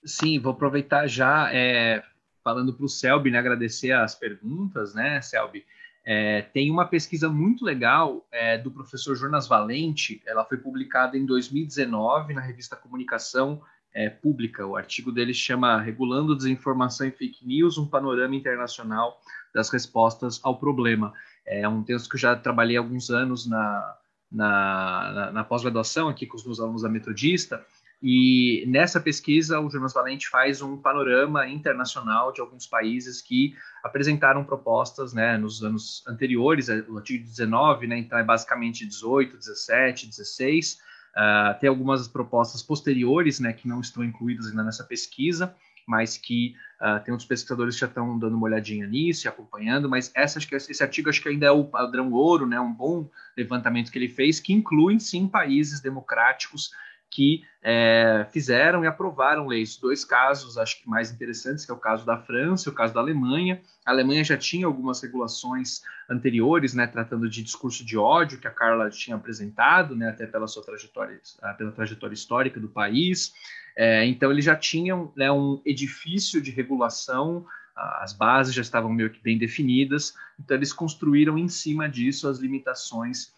[0.06, 2.04] Sim, vou aproveitar já é,
[2.46, 5.66] falando para o Selby, né, agradecer as perguntas, né, Selby.
[6.06, 11.26] É, tem uma pesquisa muito legal é, do professor Jonas Valente, ela foi publicada em
[11.26, 14.64] 2019 na revista Comunicação é, Pública.
[14.68, 19.20] O artigo dele chama Regulando Desinformação e Fake News, um panorama internacional
[19.52, 21.12] das respostas ao problema.
[21.44, 23.98] É um texto que eu já trabalhei há alguns anos na,
[24.32, 27.66] na, na, na pós-graduação aqui com os meus alunos da Metodista,
[28.02, 34.44] e nessa pesquisa, o Jonas Valente faz um panorama internacional de alguns países que apresentaram
[34.44, 40.08] propostas né, nos anos anteriores, é, o artigo 19, né, então é basicamente 18, 17,
[40.08, 40.78] 16.
[41.16, 45.56] Uh, tem algumas propostas posteriores né, que não estão incluídas ainda nessa pesquisa,
[45.88, 49.88] mas que uh, tem outros pesquisadores que já estão dando uma olhadinha nisso e acompanhando,
[49.88, 52.74] mas essa, acho que, esse artigo acho que ainda é o padrão ouro, né, um
[52.74, 56.72] bom levantamento que ele fez, que inclui, sim, países democráticos
[57.16, 59.78] que é, fizeram e aprovaram leis.
[59.78, 62.94] Dois casos, acho que mais interessantes, que é o caso da França e o caso
[62.94, 63.62] da Alemanha.
[63.86, 68.52] A Alemanha já tinha algumas regulações anteriores, né, tratando de discurso de ódio, que a
[68.52, 73.34] Carla tinha apresentado, né, até pela sua trajetória, ah, pela trajetória histórica do país.
[73.78, 77.46] É, então, eles já tinham né, um edifício de regulação
[77.76, 82.40] as bases já estavam meio que bem definidas, então eles construíram em cima disso as
[82.40, 83.35] limitações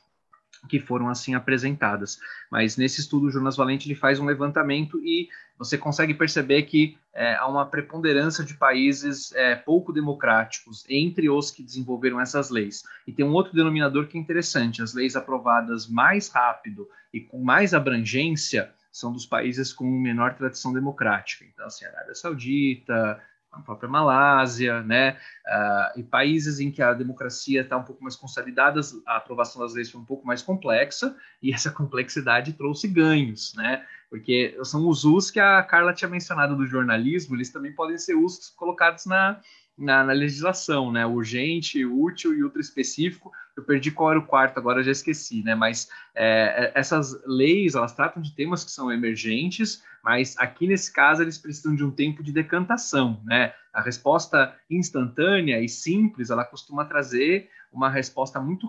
[0.67, 2.19] que foram assim apresentadas.
[2.51, 6.97] Mas nesse estudo, o Jonas Valente ele faz um levantamento e você consegue perceber que
[7.13, 12.83] é, há uma preponderância de países é, pouco democráticos entre os que desenvolveram essas leis.
[13.07, 17.43] E tem um outro denominador que é interessante: as leis aprovadas mais rápido e com
[17.43, 21.45] mais abrangência são dos países com menor tradição democrática.
[21.45, 23.21] Então, assim, Arábia Saudita,
[23.57, 28.15] a própria Malásia, né, uh, e países em que a democracia está um pouco mais
[28.15, 33.53] consolidada, a aprovação das leis foi um pouco mais complexa, e essa complexidade trouxe ganhos,
[33.55, 37.97] né, porque são os usos que a Carla tinha mencionado do jornalismo, eles também podem
[37.97, 39.39] ser usos colocados na,
[39.77, 41.05] na, na, legislação, né?
[41.05, 43.31] Urgente, útil e ultra específico.
[43.57, 45.55] Eu perdi qual era o quarto, agora já esqueci, né?
[45.55, 50.93] Mas é, é, essas leis, elas tratam de temas que são emergentes, mas aqui nesse
[50.93, 53.53] caso eles precisam de um tempo de decantação, né?
[53.73, 58.67] A resposta instantânea e simples, ela costuma trazer uma resposta muito.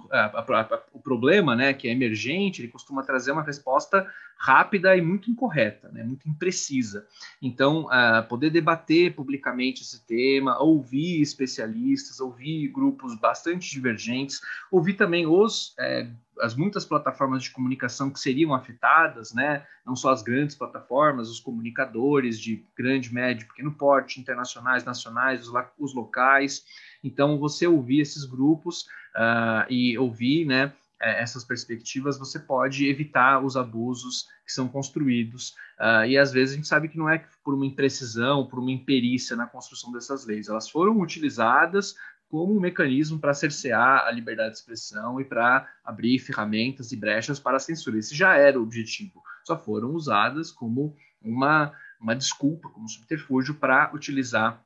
[0.93, 5.89] o problema, né, que é emergente, ele costuma trazer uma resposta rápida e muito incorreta,
[5.89, 7.07] né, muito imprecisa.
[7.41, 14.41] Então, uh, poder debater publicamente esse tema, ouvir especialistas, ouvir grupos bastante divergentes,
[14.79, 15.74] ouvir também os.
[15.79, 16.09] É,
[16.41, 19.66] as muitas plataformas de comunicação que seriam afetadas, né?
[19.85, 25.53] não só as grandes plataformas, os comunicadores de grande, médio, pequeno porte, internacionais, nacionais, os,
[25.79, 26.64] os locais.
[27.03, 28.83] Então, você ouvir esses grupos
[29.16, 35.51] uh, e ouvir né, é, essas perspectivas, você pode evitar os abusos que são construídos.
[35.79, 38.70] Uh, e às vezes a gente sabe que não é por uma imprecisão, por uma
[38.70, 40.49] imperícia na construção dessas leis.
[40.49, 41.95] Elas foram utilizadas
[42.29, 47.41] como um mecanismo para cercear a liberdade de expressão e para abrir ferramentas e brechas
[47.41, 47.99] para a censura.
[47.99, 53.91] Esse já era o objetivo, só foram usadas como uma, uma desculpa, como subterfúgio para
[53.95, 54.62] utilizar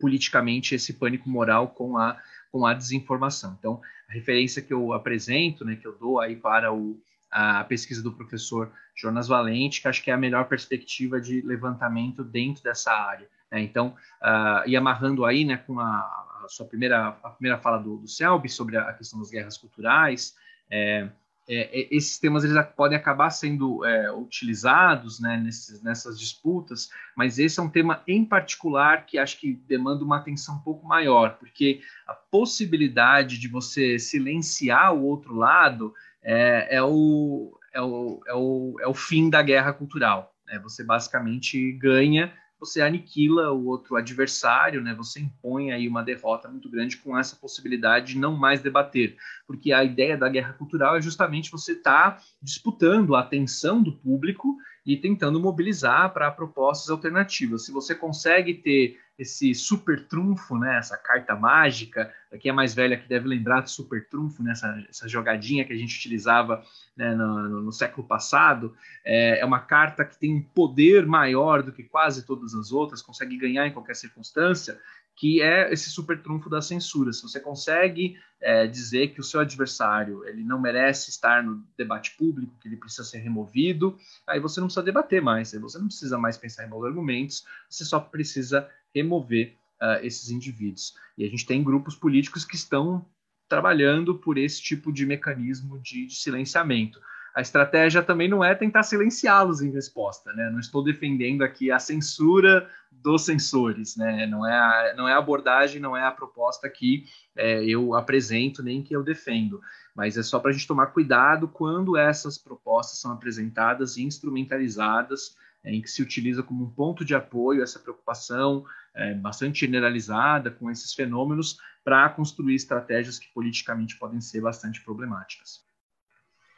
[0.00, 2.18] politicamente esse pânico moral com a,
[2.50, 3.56] com a desinformação.
[3.58, 6.98] Então, a referência que eu apresento, né, que eu dou aí para o,
[7.30, 12.24] a pesquisa do professor Jonas Valente, que acho que é a melhor perspectiva de levantamento
[12.24, 13.28] dentro dessa área.
[13.50, 13.60] Né?
[13.62, 17.96] Então, uh, e amarrando aí né, com a, a, sua primeira, a primeira fala do,
[17.96, 20.34] do Selby sobre a questão das guerras culturais,
[20.70, 21.08] é,
[21.46, 27.38] é, é, esses temas eles podem acabar sendo é, utilizados né, nesses, nessas disputas, mas
[27.38, 31.36] esse é um tema em particular que acho que demanda uma atenção um pouco maior,
[31.38, 35.92] porque a possibilidade de você silenciar o outro lado
[36.22, 40.34] é, é o, é, o, é, o, o fim da guerra cultural.
[40.46, 40.58] Né?
[40.60, 44.94] Você basicamente ganha você aniquila o outro adversário, né?
[44.94, 49.16] Você impõe aí uma derrota muito grande com essa possibilidade de não mais debater,
[49.46, 53.92] porque a ideia da guerra cultural é justamente você estar tá disputando a atenção do
[53.92, 57.64] público e tentando mobilizar para propostas alternativas.
[57.64, 62.96] Se você consegue ter esse super trunfo, né, essa carta mágica, quem é mais velha
[62.96, 66.62] que deve lembrar do super trunfo, né, essa, essa jogadinha que a gente utilizava
[66.96, 68.74] né, no, no, século passado,
[69.04, 73.00] é, é, uma carta que tem um poder maior do que quase todas as outras,
[73.00, 74.80] consegue ganhar em qualquer circunstância,
[75.16, 77.12] que é esse super trunfo da censura.
[77.12, 82.16] Se você consegue é, dizer que o seu adversário ele não merece estar no debate
[82.16, 83.96] público, que ele precisa ser removido,
[84.26, 87.44] aí você não precisa debater mais, aí você não precisa mais pensar em bons argumentos,
[87.68, 90.94] você só precisa remover uh, esses indivíduos.
[91.16, 93.06] E a gente tem grupos políticos que estão
[93.48, 97.00] trabalhando por esse tipo de mecanismo de, de silenciamento
[97.34, 100.48] a estratégia também não é tentar silenciá-los em resposta, né?
[100.50, 104.24] Não estou defendendo aqui a censura dos sensores, né?
[104.26, 108.62] Não é a, não é a abordagem, não é a proposta que é, eu apresento
[108.62, 109.60] nem que eu defendo,
[109.96, 115.36] mas é só para a gente tomar cuidado quando essas propostas são apresentadas e instrumentalizadas,
[115.64, 120.52] é, em que se utiliza como um ponto de apoio essa preocupação é, bastante generalizada
[120.52, 125.63] com esses fenômenos para construir estratégias que politicamente podem ser bastante problemáticas.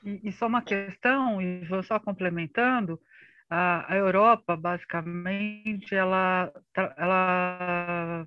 [0.05, 3.01] E, e só uma questão, e vou só complementando,
[3.49, 6.53] a, a Europa, basicamente, ela,
[6.97, 8.27] ela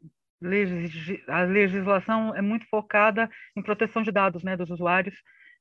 [1.28, 5.16] a legislação é muito focada em proteção de dados né, dos usuários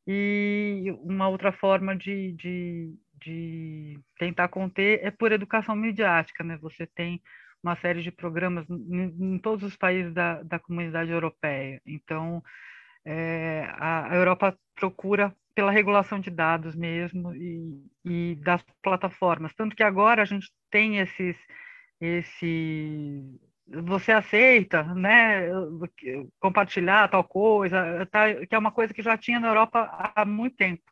[0.06, 6.44] e uma outra forma de, de, de tentar conter é por educação midiática.
[6.44, 6.56] Né?
[6.58, 7.20] Você tem
[7.62, 11.82] uma série de programas em, em todos os países da, da comunidade europeia.
[11.84, 12.42] Então,
[13.04, 19.52] é, a, a Europa procura pela regulação de dados mesmo e, e, das plataformas.
[19.56, 21.36] Tanto que agora a gente tem esses,
[22.00, 23.24] esse,
[23.66, 25.48] você aceita, né,
[26.38, 30.54] compartilhar tal coisa, tá, que é uma coisa que já tinha na Europa há muito
[30.54, 30.84] tempo,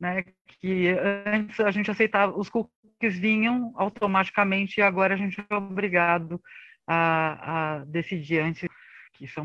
[0.00, 0.24] né,
[0.60, 0.88] que
[1.24, 6.42] antes a gente aceitava, os cookies vinham automaticamente e agora a gente é obrigado
[6.88, 8.68] a, a decidir antes
[9.12, 9.44] que são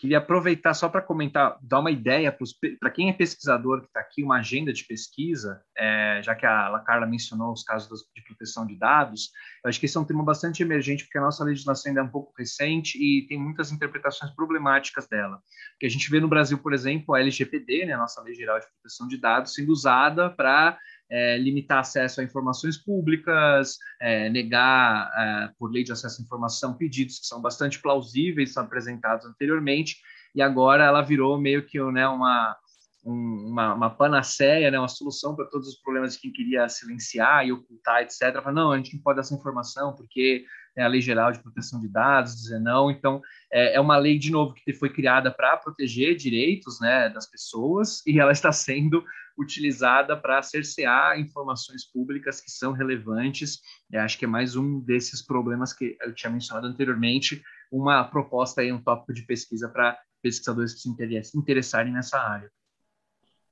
[0.00, 2.34] Queria aproveitar só para comentar, dar uma ideia
[2.80, 6.82] para quem é pesquisador que está aqui, uma agenda de pesquisa, é, já que a
[6.86, 9.28] Carla mencionou os casos de proteção de dados,
[9.62, 12.04] eu acho que esse é um tema bastante emergente, porque a nossa legislação ainda é
[12.04, 15.38] um pouco recente e tem muitas interpretações problemáticas dela.
[15.72, 18.58] Porque a gente vê no Brasil, por exemplo, a LGPD, né, a nossa Lei Geral
[18.58, 20.78] de Proteção de Dados, sendo usada para
[21.10, 26.74] é, limitar acesso a informações públicas, é, negar, é, por lei de acesso à informação,
[26.74, 29.96] pedidos que são bastante plausíveis, são apresentados anteriormente,
[30.34, 32.54] e agora ela virou meio que né, uma, um,
[33.02, 37.52] uma, uma, panaceia, né, uma solução para todos os problemas de quem queria silenciar e
[37.52, 38.42] ocultar, etc.
[38.42, 40.44] Fala, não, a gente não pode dar essa informação porque
[40.76, 42.90] é a Lei Geral de Proteção de Dados, dizer não.
[42.90, 43.20] Então,
[43.52, 48.06] é, é uma lei, de novo, que foi criada para proteger direitos né, das pessoas
[48.06, 49.02] e ela está sendo
[49.38, 53.60] utilizada para cercear informações públicas que são relevantes.
[53.90, 58.60] Eu acho que é mais um desses problemas que eu tinha mencionado anteriormente, uma proposta
[58.60, 62.50] aí, um tópico de pesquisa para pesquisadores que se interessarem nessa área.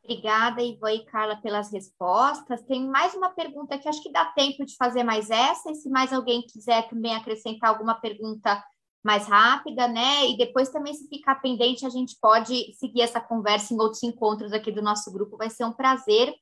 [0.09, 2.63] Obrigada, Ivan e Carla, pelas respostas.
[2.63, 5.91] Tem mais uma pergunta que acho que dá tempo de fazer mais essa, e se
[5.91, 8.65] mais alguém quiser também acrescentar alguma pergunta
[9.05, 10.27] mais rápida, né?
[10.27, 14.55] E depois também, se ficar pendente, a gente pode seguir essa conversa em outros encontros
[14.55, 15.37] aqui do nosso grupo.
[15.37, 16.35] Vai ser um prazer.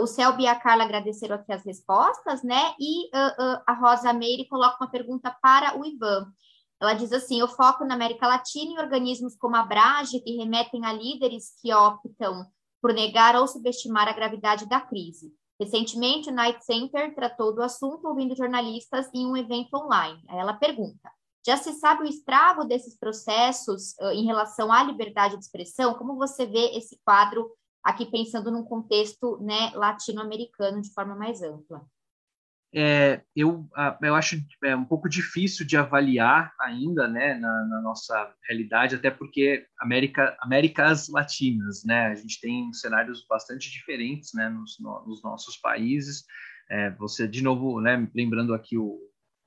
[0.00, 2.74] O Selby e a Carla agradeceram aqui as respostas, né?
[2.78, 6.32] E uh, uh, a Rosa Meire coloca uma pergunta para o Ivan.
[6.80, 10.86] Ela diz assim: eu foco na América Latina em organismos como a Brage, que remetem
[10.86, 12.46] a líderes que optam
[12.80, 15.32] por negar ou subestimar a gravidade da crise.
[15.60, 20.22] Recentemente, o Night Center tratou do assunto ouvindo jornalistas em um evento online.
[20.28, 21.10] Aí ela pergunta:
[21.46, 25.94] já se sabe o estrago desses processos uh, em relação à liberdade de expressão?
[25.94, 27.50] Como você vê esse quadro
[27.84, 31.84] aqui pensando num contexto né, latino-americano de forma mais ampla?
[32.72, 33.68] É, eu,
[34.00, 39.10] eu acho é, um pouco difícil de avaliar ainda né, na, na, nossa realidade, até
[39.10, 45.22] porque América, Américas Latinas, né, a gente tem cenários bastante diferentes né, nos, no, nos
[45.22, 46.24] nossos países.
[46.70, 49.00] É, você, de novo, né, lembrando aqui o,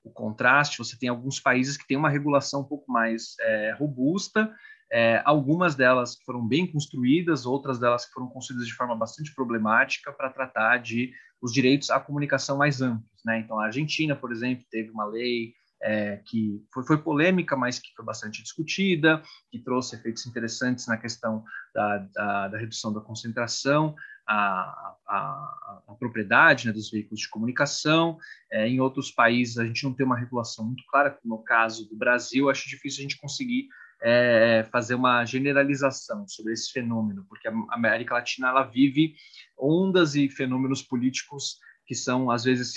[0.03, 4.53] o contraste, você tem alguns países que têm uma regulação um pouco mais é, robusta,
[4.91, 10.29] é, algumas delas foram bem construídas, outras delas foram construídas de forma bastante problemática para
[10.29, 11.11] tratar de
[11.43, 13.21] os direitos à comunicação mais amplos.
[13.25, 13.39] Né?
[13.39, 17.93] Então, a Argentina, por exemplo, teve uma lei é, que foi, foi, polêmica, mas que
[17.93, 19.21] foi bastante discutida,
[19.51, 21.43] que trouxe efeitos interessantes na questão
[21.75, 23.93] da, da, da redução da concentração,
[24.25, 28.17] a, a, a propriedade né, dos veículos de comunicação.
[28.49, 31.89] É, em outros países, a gente não tem uma regulação muito clara, como no caso
[31.89, 33.67] do Brasil, acho difícil a gente conseguir
[34.03, 39.15] é, fazer uma generalização sobre esse fenômeno, porque a América Latina ela vive
[39.57, 42.73] ondas e fenômenos políticos que são às vezes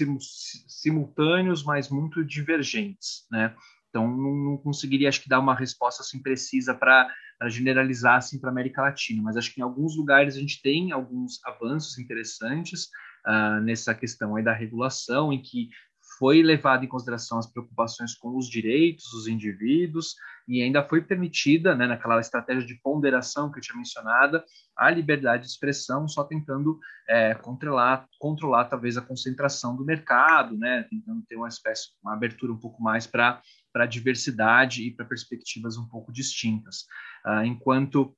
[0.69, 3.55] simultâneos, mas muito divergentes, né?
[3.89, 7.09] Então não, não conseguiria acho que dar uma resposta assim precisa para
[7.49, 11.45] generalizar assim para América Latina, mas acho que em alguns lugares a gente tem alguns
[11.45, 12.89] avanços interessantes
[13.27, 15.71] uh, nessa questão aí da regulação, em que
[16.19, 20.15] foi levado em consideração as preocupações com os direitos dos indivíduos
[20.49, 24.43] e ainda foi permitida, né, naquela estratégia de ponderação que eu tinha mencionado,
[24.77, 26.79] a liberdade de expressão, só tentando
[27.09, 32.53] é, controlar, controlar talvez a concentração do mercado, né, tentando ter uma espécie, uma abertura
[32.53, 33.41] um pouco mais para
[33.73, 36.87] para diversidade e para perspectivas um pouco distintas,
[37.27, 38.17] uh, enquanto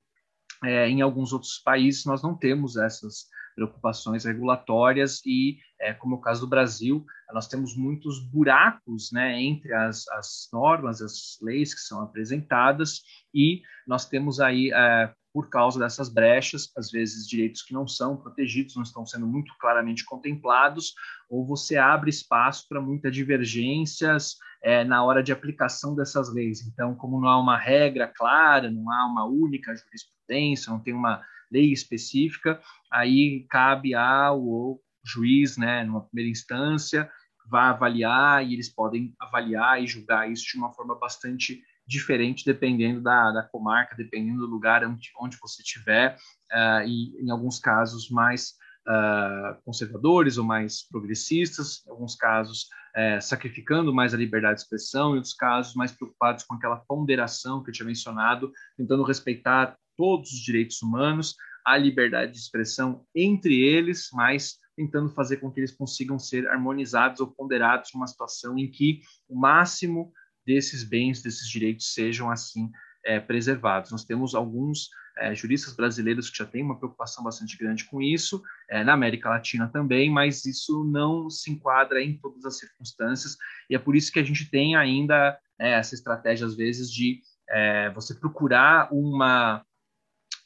[0.65, 3.27] é, em alguns outros países nós não temos essas
[3.59, 9.43] preocupações regulatórias e, é, como é o caso do Brasil, nós temos muitos buracos né,
[9.43, 13.03] entre as, as normas, as leis que são apresentadas
[13.35, 18.17] e nós temos aí, é, por causa dessas brechas, às vezes direitos que não são
[18.17, 20.95] protegidos, não estão sendo muito claramente contemplados,
[21.29, 26.65] ou você abre espaço para muitas divergências é, na hora de aplicação dessas leis.
[26.67, 31.23] Então, como não há uma regra clara, não há uma única jurisprudência, não tem uma
[31.51, 32.61] lei específica,
[32.91, 37.11] aí cabe ao juiz, né, numa primeira instância,
[37.49, 43.01] vai avaliar e eles podem avaliar e julgar isso de uma forma bastante diferente dependendo
[43.01, 46.17] da, da comarca, dependendo do lugar onde, onde você estiver,
[46.53, 48.55] uh, e em alguns casos mais
[48.87, 55.13] uh, conservadores ou mais progressistas, em alguns casos uh, sacrificando mais a liberdade de expressão,
[55.13, 60.33] em outros casos mais preocupados com aquela ponderação que eu tinha mencionado, tentando respeitar todos
[60.33, 61.35] os direitos humanos,
[61.67, 67.21] a liberdade de expressão entre eles, mas tentando fazer com que eles consigam ser harmonizados
[67.21, 70.13] ou ponderados numa situação em que o máximo
[70.47, 72.71] desses bens, desses direitos sejam assim
[73.05, 73.91] é, preservados.
[73.91, 74.89] Nós temos alguns
[75.19, 79.29] é, juristas brasileiros que já têm uma preocupação bastante grande com isso, é, na América
[79.29, 83.37] Latina também, mas isso não se enquadra em todas as circunstâncias,
[83.69, 87.21] e é por isso que a gente tem ainda é, essa estratégia, às vezes, de
[87.51, 89.65] é, você procurar uma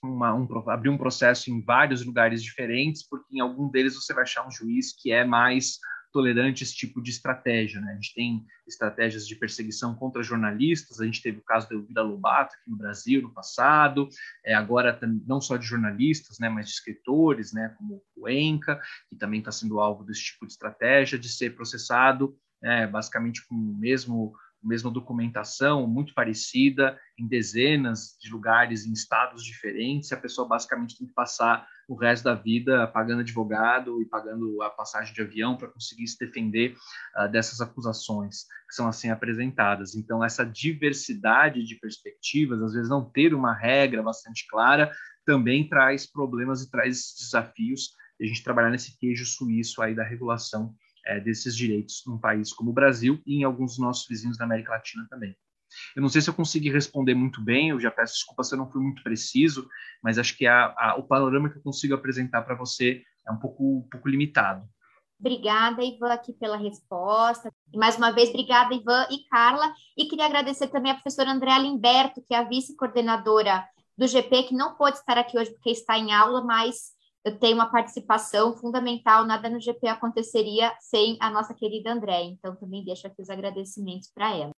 [0.02, 4.24] uma, um, abrir um processo em vários lugares diferentes, porque em algum deles você vai
[4.24, 5.78] achar um juiz que é mais
[6.12, 7.80] tolerante esse tipo de estratégia.
[7.80, 7.92] Né?
[7.92, 12.02] A gente tem estratégias de perseguição contra jornalistas, a gente teve o caso da Elvira
[12.02, 14.08] Lobato aqui no Brasil no passado,
[14.44, 19.16] é, agora não só de jornalistas, né, mas de escritores, né, como o Enca, que
[19.16, 23.78] também está sendo alvo desse tipo de estratégia, de ser processado é, basicamente com o
[23.78, 30.96] mesmo mesma documentação muito parecida em dezenas de lugares, em estados diferentes, a pessoa basicamente
[30.96, 35.56] tem que passar o resto da vida pagando advogado e pagando a passagem de avião
[35.56, 36.74] para conseguir se defender
[37.16, 39.94] uh, dessas acusações que são assim apresentadas.
[39.94, 44.90] Então, essa diversidade de perspectivas, às vezes não ter uma regra bastante clara,
[45.26, 50.04] também traz problemas e traz desafios de a gente trabalhar nesse queijo suíço aí da
[50.04, 54.38] regulação é, desses direitos num país como o Brasil e em alguns dos nossos vizinhos
[54.38, 55.36] da América Latina também.
[55.96, 58.58] Eu não sei se eu consegui responder muito bem, eu já peço desculpa se eu
[58.58, 59.68] não fui muito preciso,
[60.02, 63.38] mas acho que a, a, o panorama que eu consigo apresentar para você é um
[63.38, 64.68] pouco, um pouco limitado.
[65.18, 67.52] Obrigada, Ivan, aqui pela resposta.
[67.72, 69.72] E mais uma vez, obrigada, Ivan e Carla.
[69.96, 73.64] E queria agradecer também a professora Andréa Limberto, que é a vice-coordenadora
[73.96, 76.90] do GP, que não pôde estar aqui hoje porque está em aula, mas
[77.30, 82.24] tenho uma participação fundamental, nada no GP aconteceria sem a nossa querida André.
[82.24, 84.50] Então, também deixo aqui os agradecimentos para ela.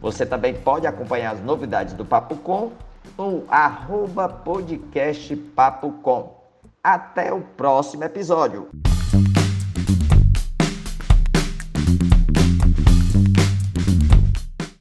[0.00, 2.72] Você também pode acompanhar as novidades do Papo Com
[3.16, 4.28] no arroba
[6.02, 6.34] Com.
[6.82, 8.68] Até o próximo episódio.